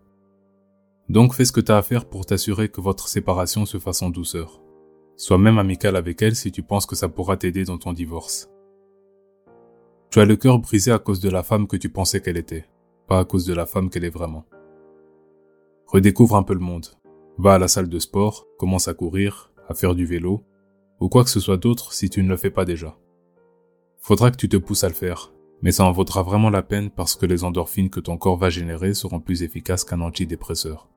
Donc 1.10 1.34
fais 1.34 1.46
ce 1.46 1.52
que 1.52 1.62
tu 1.62 1.72
as 1.72 1.78
à 1.78 1.82
faire 1.82 2.06
pour 2.06 2.26
t'assurer 2.26 2.70
que 2.70 2.82
votre 2.82 3.08
séparation 3.08 3.66
se 3.66 3.80
fasse 3.80 4.02
en 4.02 4.10
douceur. 4.10 4.62
Sois 5.18 5.38
même 5.38 5.60
amical 5.60 5.96
avec 5.96 6.22
elle 6.22 6.36
si 6.36 6.52
tu 6.52 6.64
penses 6.64 6.86
que 6.86 6.96
ça 6.96 7.10
pourra 7.10 7.36
t'aider 7.36 7.66
dans 7.66 7.78
ton 7.78 7.94
divorce. 7.94 8.50
Tu 10.12 10.20
as 10.20 10.26
le 10.26 10.36
cœur 10.36 10.58
brisé 10.58 10.92
à 10.92 10.98
cause 10.98 11.20
de 11.20 11.30
la 11.30 11.44
femme 11.44 11.68
que 11.68 11.78
tu 11.78 11.88
pensais 11.88 12.20
qu'elle 12.20 12.38
était, 12.38 12.66
pas 13.08 13.20
à 13.20 13.26
cause 13.26 13.46
de 13.46 13.54
la 13.54 13.68
femme 13.68 13.92
qu'elle 13.92 14.06
est 14.06 14.10
vraiment. 14.10 14.44
Redécouvre 15.86 16.36
un 16.36 16.42
peu 16.42 16.56
le 16.56 16.60
monde. 16.60 16.88
Va 17.38 17.54
à 17.54 17.60
la 17.60 17.68
salle 17.68 17.90
de 17.90 18.00
sport, 18.00 18.48
commence 18.58 18.88
à 18.88 18.96
courir, 18.96 19.52
à 19.68 19.76
faire 19.76 19.94
du 19.94 20.08
vélo, 20.08 20.44
ou 21.00 21.10
quoi 21.10 21.24
que 21.24 21.30
ce 21.30 21.40
soit 21.40 21.58
d'autre 21.58 21.94
si 21.94 22.10
tu 22.10 22.24
ne 22.24 22.30
le 22.30 22.38
fais 22.38 22.50
pas 22.50 22.66
déjà. 22.66 22.98
Faudra 24.00 24.32
que 24.32 24.38
tu 24.38 24.50
te 24.50 24.58
pousses 24.58 24.84
à 24.84 24.88
le 24.88 24.96
faire, 24.96 25.32
mais 25.62 25.72
ça 25.72 25.86
en 25.86 25.92
vaudra 25.92 26.24
vraiment 26.24 26.50
la 26.50 26.64
peine 26.64 26.90
parce 26.90 27.16
que 27.16 27.28
les 27.28 27.44
endorphines 27.44 27.92
que 27.92 28.00
ton 28.00 28.18
corps 28.18 28.38
va 28.38 28.50
générer 28.50 28.96
seront 28.96 29.20
plus 29.20 29.44
efficaces 29.44 29.84
qu'un 29.84 30.02
antidépresseur. 30.02 30.88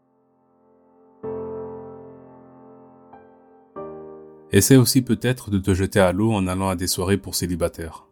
Essaie 4.52 4.76
aussi 4.76 5.02
peut-être 5.02 5.50
de 5.50 5.58
te 5.58 5.74
jeter 5.74 6.00
à 6.00 6.12
l'eau 6.12 6.32
en 6.32 6.46
allant 6.46 6.70
à 6.70 6.76
des 6.76 6.86
soirées 6.86 7.18
pour 7.18 7.34
célibataires. 7.34 8.06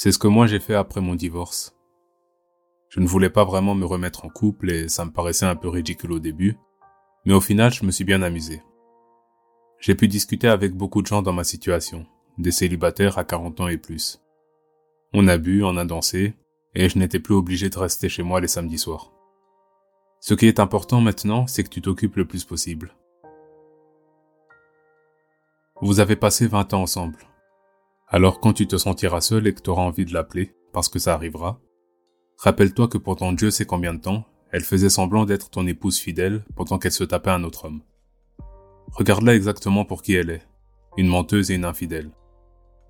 C'est 0.00 0.12
ce 0.12 0.18
que 0.20 0.28
moi 0.28 0.46
j'ai 0.46 0.60
fait 0.60 0.76
après 0.76 1.00
mon 1.00 1.16
divorce. 1.16 1.76
Je 2.88 3.00
ne 3.00 3.08
voulais 3.08 3.30
pas 3.30 3.42
vraiment 3.42 3.74
me 3.74 3.84
remettre 3.84 4.24
en 4.24 4.28
couple 4.28 4.70
et 4.70 4.88
ça 4.88 5.04
me 5.04 5.10
paraissait 5.10 5.44
un 5.44 5.56
peu 5.56 5.68
ridicule 5.68 6.12
au 6.12 6.20
début, 6.20 6.56
mais 7.24 7.34
au 7.34 7.40
final 7.40 7.72
je 7.72 7.84
me 7.84 7.90
suis 7.90 8.04
bien 8.04 8.22
amusé. 8.22 8.62
J'ai 9.80 9.96
pu 9.96 10.06
discuter 10.06 10.46
avec 10.46 10.76
beaucoup 10.76 11.02
de 11.02 11.08
gens 11.08 11.20
dans 11.20 11.32
ma 11.32 11.42
situation, 11.42 12.06
des 12.38 12.52
célibataires 12.52 13.18
à 13.18 13.24
40 13.24 13.60
ans 13.60 13.66
et 13.66 13.76
plus. 13.76 14.22
On 15.14 15.26
a 15.26 15.36
bu, 15.36 15.64
on 15.64 15.76
a 15.76 15.84
dansé, 15.84 16.34
et 16.76 16.88
je 16.88 16.96
n'étais 16.96 17.18
plus 17.18 17.34
obligé 17.34 17.68
de 17.68 17.76
rester 17.76 18.08
chez 18.08 18.22
moi 18.22 18.40
les 18.40 18.46
samedis 18.46 18.78
soirs. 18.78 19.10
Ce 20.20 20.34
qui 20.34 20.46
est 20.46 20.60
important 20.60 21.00
maintenant, 21.00 21.48
c'est 21.48 21.64
que 21.64 21.70
tu 21.70 21.82
t'occupes 21.82 22.14
le 22.14 22.24
plus 22.24 22.44
possible. 22.44 22.94
Vous 25.82 25.98
avez 25.98 26.14
passé 26.14 26.46
20 26.46 26.72
ans 26.74 26.82
ensemble. 26.82 27.27
Alors 28.10 28.40
quand 28.40 28.54
tu 28.54 28.66
te 28.66 28.76
sentiras 28.76 29.20
seul 29.20 29.46
et 29.46 29.54
que 29.54 29.60
tu 29.60 29.70
auras 29.70 29.82
envie 29.82 30.04
de 30.04 30.14
l'appeler, 30.14 30.54
parce 30.72 30.88
que 30.88 30.98
ça 30.98 31.14
arrivera, 31.14 31.60
rappelle-toi 32.38 32.88
que 32.88 32.98
pendant 32.98 33.32
Dieu 33.32 33.50
sait 33.50 33.66
combien 33.66 33.92
de 33.92 34.00
temps, 34.00 34.24
elle 34.50 34.64
faisait 34.64 34.88
semblant 34.88 35.26
d'être 35.26 35.50
ton 35.50 35.66
épouse 35.66 35.98
fidèle 35.98 36.44
pendant 36.56 36.78
qu'elle 36.78 36.92
se 36.92 37.04
tapait 37.04 37.30
un 37.30 37.44
autre 37.44 37.66
homme. 37.66 37.82
Regarde-la 38.92 39.34
exactement 39.34 39.84
pour 39.84 40.02
qui 40.02 40.14
elle 40.14 40.30
est, 40.30 40.46
une 40.96 41.08
menteuse 41.08 41.50
et 41.50 41.54
une 41.54 41.66
infidèle. 41.66 42.10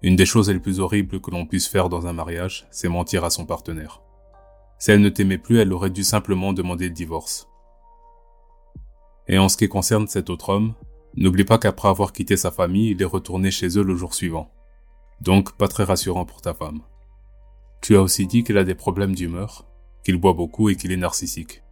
Une 0.03 0.15
des 0.15 0.27
choses 0.27 0.51
les 0.51 0.61
plus 0.61 0.79
horribles 0.79 1.21
que 1.21 1.33
l'on 1.33 1.47
puisse 1.47 1.67
faire 1.67 1.89
dans 1.89 2.07
un 2.07 2.13
mariage, 2.13 2.69
c'est 2.71 2.89
mentir 2.89 3.25
à 3.25 3.31
son 3.31 3.45
partenaire. 3.45 4.01
Si 4.79 4.93
elle 4.93 5.01
ne 5.01 5.09
t'aimait 5.09 5.39
plus, 5.39 5.59
elle 5.59 5.73
aurait 5.73 5.91
dû 5.91 6.05
simplement 6.05 6.53
demander 6.53 6.87
le 6.87 6.95
divorce. 6.95 7.49
Et 9.27 9.39
en 9.39 9.49
ce 9.49 9.57
qui 9.57 9.69
concerne 9.69 10.07
cet 10.07 10.31
autre 10.31 10.51
homme, 10.51 10.75
N'oublie 11.17 11.45
pas 11.45 11.59
qu'après 11.59 11.89
avoir 11.89 12.13
quitté 12.13 12.37
sa 12.37 12.51
famille, 12.51 12.91
il 12.91 13.03
est 13.03 13.07
retourné 13.07 13.51
chez 13.51 13.77
eux 13.79 13.83
le 13.83 13.97
jour 13.97 14.15
suivant. 14.15 14.53
Donc 15.21 15.57
pas 15.57 15.69
très 15.69 15.85
rassurant 15.85 16.25
pour 16.25 16.41
ta 16.41 16.55
femme. 16.55 16.81
Tu 17.83 17.97
as 17.97 18.03
aussi 18.03 18.27
dit 18.27 18.45
qu'il 18.45 18.59
a 18.59 18.65
des 18.65 18.75
problèmes 18.75 19.15
d'humeur, 19.15 19.67
qu'il 20.05 20.17
boit 20.17 20.33
beaucoup 20.33 20.69
et 20.69 20.77
qu'il 20.77 20.93
est 20.93 20.97
narcissique. 20.97 21.63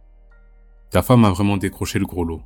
Ta 0.89 1.01
femme 1.01 1.25
a 1.25 1.31
vraiment 1.31 1.57
décroché 1.57 1.99
le 1.99 2.05
gros 2.05 2.23
lot. 2.23 2.41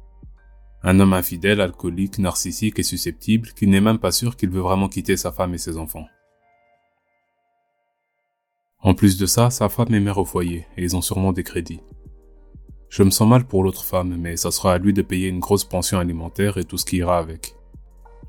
Un 0.83 0.99
homme 0.99 1.13
infidèle, 1.13 1.61
alcoolique, 1.61 2.17
narcissique 2.17 2.79
et 2.79 2.83
susceptible 2.83 3.49
qui 3.55 3.67
n'est 3.67 3.81
même 3.81 3.99
pas 3.99 4.11
sûr 4.11 4.35
qu'il 4.35 4.49
veut 4.49 4.61
vraiment 4.61 4.89
quitter 4.89 5.15
sa 5.15 5.31
femme 5.31 5.53
et 5.53 5.59
ses 5.59 5.77
enfants. 5.77 6.07
En 8.79 8.95
plus 8.95 9.17
de 9.17 9.27
ça, 9.27 9.51
sa 9.51 9.69
femme 9.69 9.93
est 9.93 9.99
mère 9.99 10.17
au 10.17 10.25
foyer 10.25 10.65
et 10.75 10.83
ils 10.83 10.95
ont 10.95 11.01
sûrement 11.01 11.33
des 11.33 11.43
crédits. 11.43 11.81
Je 12.89 13.03
me 13.03 13.11
sens 13.11 13.29
mal 13.29 13.45
pour 13.45 13.63
l'autre 13.63 13.85
femme, 13.85 14.17
mais 14.17 14.37
ça 14.37 14.49
sera 14.49 14.73
à 14.73 14.77
lui 14.79 14.91
de 14.91 15.03
payer 15.03 15.29
une 15.29 15.39
grosse 15.39 15.63
pension 15.63 15.99
alimentaire 15.99 16.57
et 16.57 16.63
tout 16.63 16.77
ce 16.77 16.85
qui 16.85 16.97
ira 16.97 17.19
avec. 17.19 17.55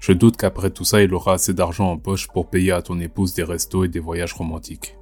Je 0.03 0.13
doute 0.13 0.37
qu'après 0.37 0.71
tout 0.71 0.83
ça, 0.83 1.01
il 1.01 1.15
aura 1.15 1.35
assez 1.35 1.55
d'argent 1.55 1.89
en 1.89 1.97
poche 1.97 2.27
pour 2.27 2.51
payer 2.51 2.73
à 2.73 2.83
ton 2.83 2.99
épouse 2.99 3.35
des 3.35 3.45
restos 3.45 3.85
et 3.85 3.89
des 3.89 4.01
voyages 4.01 4.33
romantiques. 4.33 4.97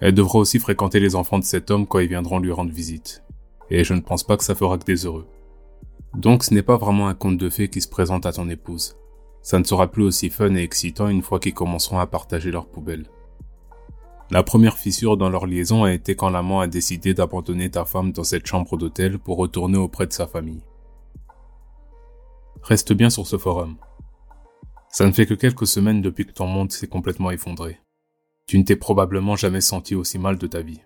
Elle 0.00 0.14
devra 0.14 0.38
aussi 0.38 0.58
fréquenter 0.58 0.98
les 0.98 1.14
enfants 1.14 1.38
de 1.38 1.44
cet 1.44 1.70
homme 1.70 1.86
quand 1.86 1.98
ils 1.98 2.08
viendront 2.08 2.38
lui 2.38 2.52
rendre 2.52 2.72
visite. 2.72 3.22
Et 3.68 3.84
je 3.84 3.92
ne 3.92 4.00
pense 4.00 4.24
pas 4.24 4.38
que 4.38 4.44
ça 4.44 4.54
fera 4.54 4.78
que 4.78 4.86
des 4.86 5.04
heureux. 5.04 5.26
Donc 6.14 6.42
ce 6.42 6.54
n'est 6.54 6.62
pas 6.62 6.78
vraiment 6.78 7.08
un 7.08 7.12
conte 7.12 7.36
de 7.36 7.50
fées 7.50 7.68
qui 7.68 7.82
se 7.82 7.88
présente 7.88 8.24
à 8.24 8.32
ton 8.32 8.48
épouse. 8.48 8.96
Ça 9.42 9.58
ne 9.58 9.64
sera 9.64 9.88
plus 9.88 10.04
aussi 10.04 10.30
fun 10.30 10.54
et 10.54 10.62
excitant 10.62 11.08
une 11.08 11.20
fois 11.20 11.38
qu'ils 11.38 11.52
commenceront 11.52 11.98
à 11.98 12.06
partager 12.06 12.50
leurs 12.50 12.68
poubelles. 12.68 13.10
La 14.30 14.42
première 14.42 14.78
fissure 14.78 15.18
dans 15.18 15.28
leur 15.28 15.44
liaison 15.44 15.84
a 15.84 15.92
été 15.92 16.16
quand 16.16 16.30
l'amant 16.30 16.60
a 16.60 16.66
décidé 16.66 17.12
d'abandonner 17.12 17.70
ta 17.70 17.84
femme 17.84 18.12
dans 18.12 18.24
cette 18.24 18.46
chambre 18.46 18.78
d'hôtel 18.78 19.18
pour 19.18 19.36
retourner 19.36 19.76
auprès 19.76 20.06
de 20.06 20.14
sa 20.14 20.26
famille. 20.26 20.62
Reste 22.66 22.92
bien 22.92 23.10
sur 23.10 23.26
ce 23.26 23.38
forum. 23.38 23.76
Ça 24.88 25.06
ne 25.06 25.12
fait 25.12 25.26
que 25.26 25.34
quelques 25.34 25.68
semaines 25.68 26.02
depuis 26.02 26.26
que 26.26 26.32
ton 26.32 26.48
monde 26.48 26.72
s'est 26.72 26.88
complètement 26.88 27.30
effondré. 27.30 27.80
Tu 28.46 28.58
ne 28.58 28.64
t'es 28.64 28.74
probablement 28.74 29.36
jamais 29.36 29.60
senti 29.60 29.94
aussi 29.94 30.18
mal 30.18 30.36
de 30.36 30.46
ta 30.48 30.62
vie. 30.62 30.80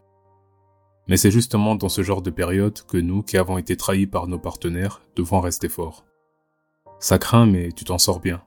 Mais 1.08 1.16
c'est 1.16 1.30
justement 1.30 1.76
dans 1.76 1.88
ce 1.88 2.02
genre 2.02 2.20
de 2.20 2.30
période 2.30 2.82
que 2.86 2.98
nous, 2.98 3.22
qui 3.22 3.38
avons 3.38 3.56
été 3.56 3.76
trahis 3.76 4.06
par 4.06 4.26
nos 4.26 4.38
partenaires, 4.38 5.00
devons 5.16 5.40
rester 5.40 5.70
forts. 5.70 6.04
Ça 6.98 7.18
craint, 7.18 7.46
mais 7.46 7.72
tu 7.72 7.84
t'en 7.84 7.98
sors 7.98 8.20
bien, 8.20 8.42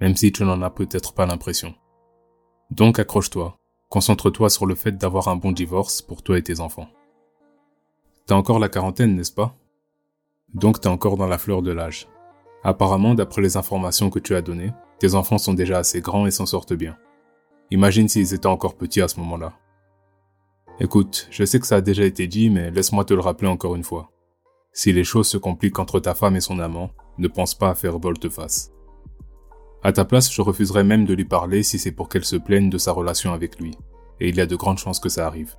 même 0.00 0.16
si 0.16 0.32
tu 0.32 0.44
n'en 0.44 0.62
as 0.62 0.70
peut-être 0.70 1.12
pas 1.12 1.26
l'impression. 1.26 1.74
Donc 2.70 2.98
accroche-toi, 2.98 3.58
Concentre-toi 3.90 4.50
sur 4.50 4.66
le 4.66 4.74
fait 4.74 4.92
d'avoir 4.92 5.28
un 5.28 5.36
bon 5.36 5.50
divorce 5.50 6.02
pour 6.02 6.22
toi 6.22 6.36
et 6.36 6.42
tes 6.42 6.60
enfants. 6.60 6.88
T'as 8.26 8.34
encore 8.34 8.58
la 8.58 8.68
quarantaine, 8.68 9.14
n'est-ce 9.14 9.32
pas? 9.32 9.56
Donc 10.52 10.80
t'es 10.80 10.88
encore 10.88 11.16
dans 11.16 11.26
la 11.26 11.38
fleur 11.38 11.62
de 11.62 11.72
l'âge. 11.72 12.06
Apparemment, 12.68 13.14
d'après 13.14 13.40
les 13.40 13.56
informations 13.56 14.10
que 14.10 14.18
tu 14.18 14.34
as 14.34 14.42
données, 14.42 14.74
tes 14.98 15.14
enfants 15.14 15.38
sont 15.38 15.54
déjà 15.54 15.78
assez 15.78 16.02
grands 16.02 16.26
et 16.26 16.30
s'en 16.30 16.44
sortent 16.44 16.74
bien. 16.74 16.98
Imagine 17.70 18.10
s'ils 18.10 18.34
étaient 18.34 18.46
encore 18.46 18.76
petits 18.76 19.00
à 19.00 19.08
ce 19.08 19.18
moment-là. 19.20 19.54
Écoute, 20.78 21.28
je 21.30 21.46
sais 21.46 21.60
que 21.60 21.66
ça 21.66 21.76
a 21.76 21.80
déjà 21.80 22.04
été 22.04 22.26
dit, 22.26 22.50
mais 22.50 22.70
laisse-moi 22.70 23.06
te 23.06 23.14
le 23.14 23.20
rappeler 23.20 23.48
encore 23.48 23.74
une 23.74 23.84
fois. 23.84 24.10
Si 24.74 24.92
les 24.92 25.02
choses 25.02 25.28
se 25.28 25.38
compliquent 25.38 25.78
entre 25.78 25.98
ta 25.98 26.14
femme 26.14 26.36
et 26.36 26.42
son 26.42 26.58
amant, 26.58 26.90
ne 27.16 27.26
pense 27.26 27.54
pas 27.54 27.70
à 27.70 27.74
faire 27.74 27.98
volte-face. 27.98 28.70
À 29.82 29.90
ta 29.90 30.04
place, 30.04 30.30
je 30.30 30.42
refuserais 30.42 30.84
même 30.84 31.06
de 31.06 31.14
lui 31.14 31.24
parler 31.24 31.62
si 31.62 31.78
c'est 31.78 31.92
pour 31.92 32.10
qu'elle 32.10 32.26
se 32.26 32.36
plaigne 32.36 32.68
de 32.68 32.76
sa 32.76 32.92
relation 32.92 33.32
avec 33.32 33.58
lui. 33.58 33.78
Et 34.20 34.28
il 34.28 34.36
y 34.36 34.42
a 34.42 34.46
de 34.46 34.56
grandes 34.56 34.76
chances 34.76 35.00
que 35.00 35.08
ça 35.08 35.26
arrive. 35.26 35.54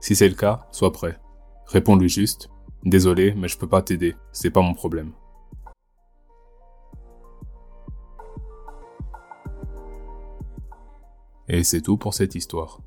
Si 0.00 0.14
c'est 0.14 0.28
le 0.28 0.34
cas, 0.34 0.66
sois 0.70 0.92
prêt. 0.92 1.18
Réponds-lui 1.64 2.10
juste. 2.10 2.50
Désolé, 2.84 3.32
mais 3.34 3.48
je 3.48 3.56
peux 3.56 3.68
pas 3.68 3.80
t'aider. 3.80 4.16
C'est 4.32 4.50
pas 4.50 4.60
mon 4.60 4.74
problème. 4.74 5.12
Et 11.52 11.64
c'est 11.64 11.80
tout 11.80 11.96
pour 11.96 12.14
cette 12.14 12.36
histoire. 12.36 12.80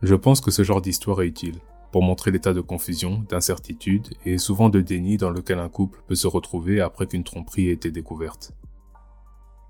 Je 0.00 0.14
pense 0.14 0.40
que 0.40 0.52
ce 0.52 0.62
genre 0.62 0.80
d'histoire 0.80 1.22
est 1.22 1.26
utile 1.26 1.58
pour 1.90 2.04
montrer 2.04 2.30
l'état 2.30 2.54
de 2.54 2.60
confusion, 2.60 3.24
d'incertitude 3.28 4.06
et 4.24 4.38
souvent 4.38 4.68
de 4.68 4.80
déni 4.80 5.16
dans 5.16 5.30
lequel 5.30 5.58
un 5.58 5.68
couple 5.68 6.04
peut 6.06 6.14
se 6.14 6.28
retrouver 6.28 6.80
après 6.80 7.08
qu'une 7.08 7.24
tromperie 7.24 7.68
ait 7.68 7.72
été 7.72 7.90
découverte. 7.90 8.52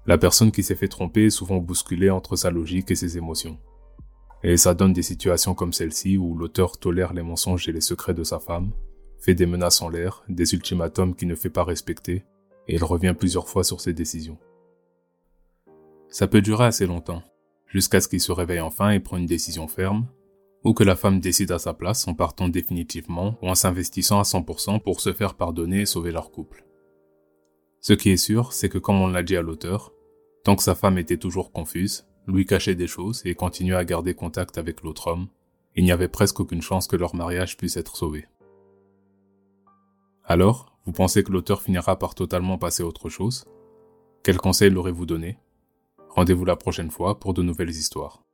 La 0.04 0.18
personne 0.18 0.52
qui 0.52 0.62
s'est 0.62 0.74
fait 0.74 0.86
tromper 0.86 1.26
est 1.26 1.30
souvent 1.30 1.56
bousculée 1.56 2.10
entre 2.10 2.36
sa 2.36 2.50
logique 2.50 2.90
et 2.90 2.94
ses 2.94 3.16
émotions. 3.16 3.58
Et 4.42 4.58
ça 4.58 4.74
donne 4.74 4.92
des 4.92 5.02
situations 5.02 5.54
comme 5.54 5.72
celle-ci 5.72 6.18
où 6.18 6.36
l'auteur 6.36 6.76
tolère 6.76 7.14
les 7.14 7.22
mensonges 7.22 7.66
et 7.70 7.72
les 7.72 7.80
secrets 7.80 8.12
de 8.12 8.24
sa 8.24 8.38
femme, 8.38 8.72
fait 9.18 9.34
des 9.34 9.46
menaces 9.46 9.80
en 9.80 9.88
l'air, 9.88 10.24
des 10.28 10.52
ultimatums 10.52 11.14
qu'il 11.14 11.28
ne 11.28 11.34
fait 11.34 11.48
pas 11.48 11.64
respecter, 11.64 12.26
et 12.68 12.74
il 12.74 12.84
revient 12.84 13.14
plusieurs 13.18 13.48
fois 13.48 13.64
sur 13.64 13.80
ses 13.80 13.94
décisions. 13.94 14.36
Ça 16.10 16.26
peut 16.26 16.42
durer 16.42 16.64
assez 16.64 16.86
longtemps, 16.86 17.22
jusqu'à 17.70 18.00
ce 18.00 18.08
qu'il 18.08 18.20
se 18.20 18.32
réveille 18.32 18.60
enfin 18.60 18.90
et 18.90 19.00
prenne 19.00 19.22
une 19.22 19.26
décision 19.26 19.68
ferme, 19.68 20.06
ou 20.64 20.74
que 20.74 20.84
la 20.84 20.96
femme 20.96 21.20
décide 21.20 21.52
à 21.52 21.58
sa 21.58 21.72
place 21.72 22.06
en 22.06 22.14
partant 22.14 22.48
définitivement 22.48 23.38
ou 23.40 23.48
en 23.48 23.54
s'investissant 23.54 24.18
à 24.18 24.24
100% 24.24 24.80
pour 24.80 25.00
se 25.00 25.12
faire 25.12 25.34
pardonner 25.34 25.82
et 25.82 25.86
sauver 25.86 26.12
leur 26.12 26.30
couple. 26.30 26.66
Ce 27.80 27.94
qui 27.94 28.10
est 28.10 28.18
sûr, 28.18 28.52
c'est 28.52 28.68
que 28.68 28.76
comme 28.76 29.00
on 29.00 29.06
l'a 29.06 29.22
dit 29.22 29.36
à 29.36 29.42
l'auteur, 29.42 29.92
tant 30.44 30.56
que 30.56 30.62
sa 30.62 30.74
femme 30.74 30.98
était 30.98 31.16
toujours 31.16 31.50
confuse, 31.50 32.06
lui 32.26 32.44
cachait 32.44 32.74
des 32.74 32.86
choses 32.86 33.22
et 33.24 33.34
continuait 33.34 33.76
à 33.76 33.84
garder 33.84 34.14
contact 34.14 34.58
avec 34.58 34.82
l'autre 34.82 35.06
homme, 35.06 35.28
il 35.76 35.84
n'y 35.84 35.92
avait 35.92 36.08
presque 36.08 36.40
aucune 36.40 36.60
chance 36.60 36.86
que 36.86 36.96
leur 36.96 37.14
mariage 37.14 37.56
puisse 37.56 37.76
être 37.76 37.96
sauvé. 37.96 38.26
Alors, 40.24 40.78
vous 40.84 40.92
pensez 40.92 41.22
que 41.24 41.32
l'auteur 41.32 41.62
finira 41.62 41.98
par 41.98 42.14
totalement 42.14 42.58
passer 42.58 42.82
à 42.82 42.86
autre 42.86 43.08
chose? 43.08 43.44
Quel 44.22 44.36
conseil 44.36 44.70
l'aurez-vous 44.70 45.06
donné? 45.06 45.38
Rendez-vous 46.10 46.44
la 46.44 46.56
prochaine 46.56 46.90
fois 46.90 47.20
pour 47.20 47.34
de 47.34 47.42
nouvelles 47.42 47.70
histoires. 47.70 48.24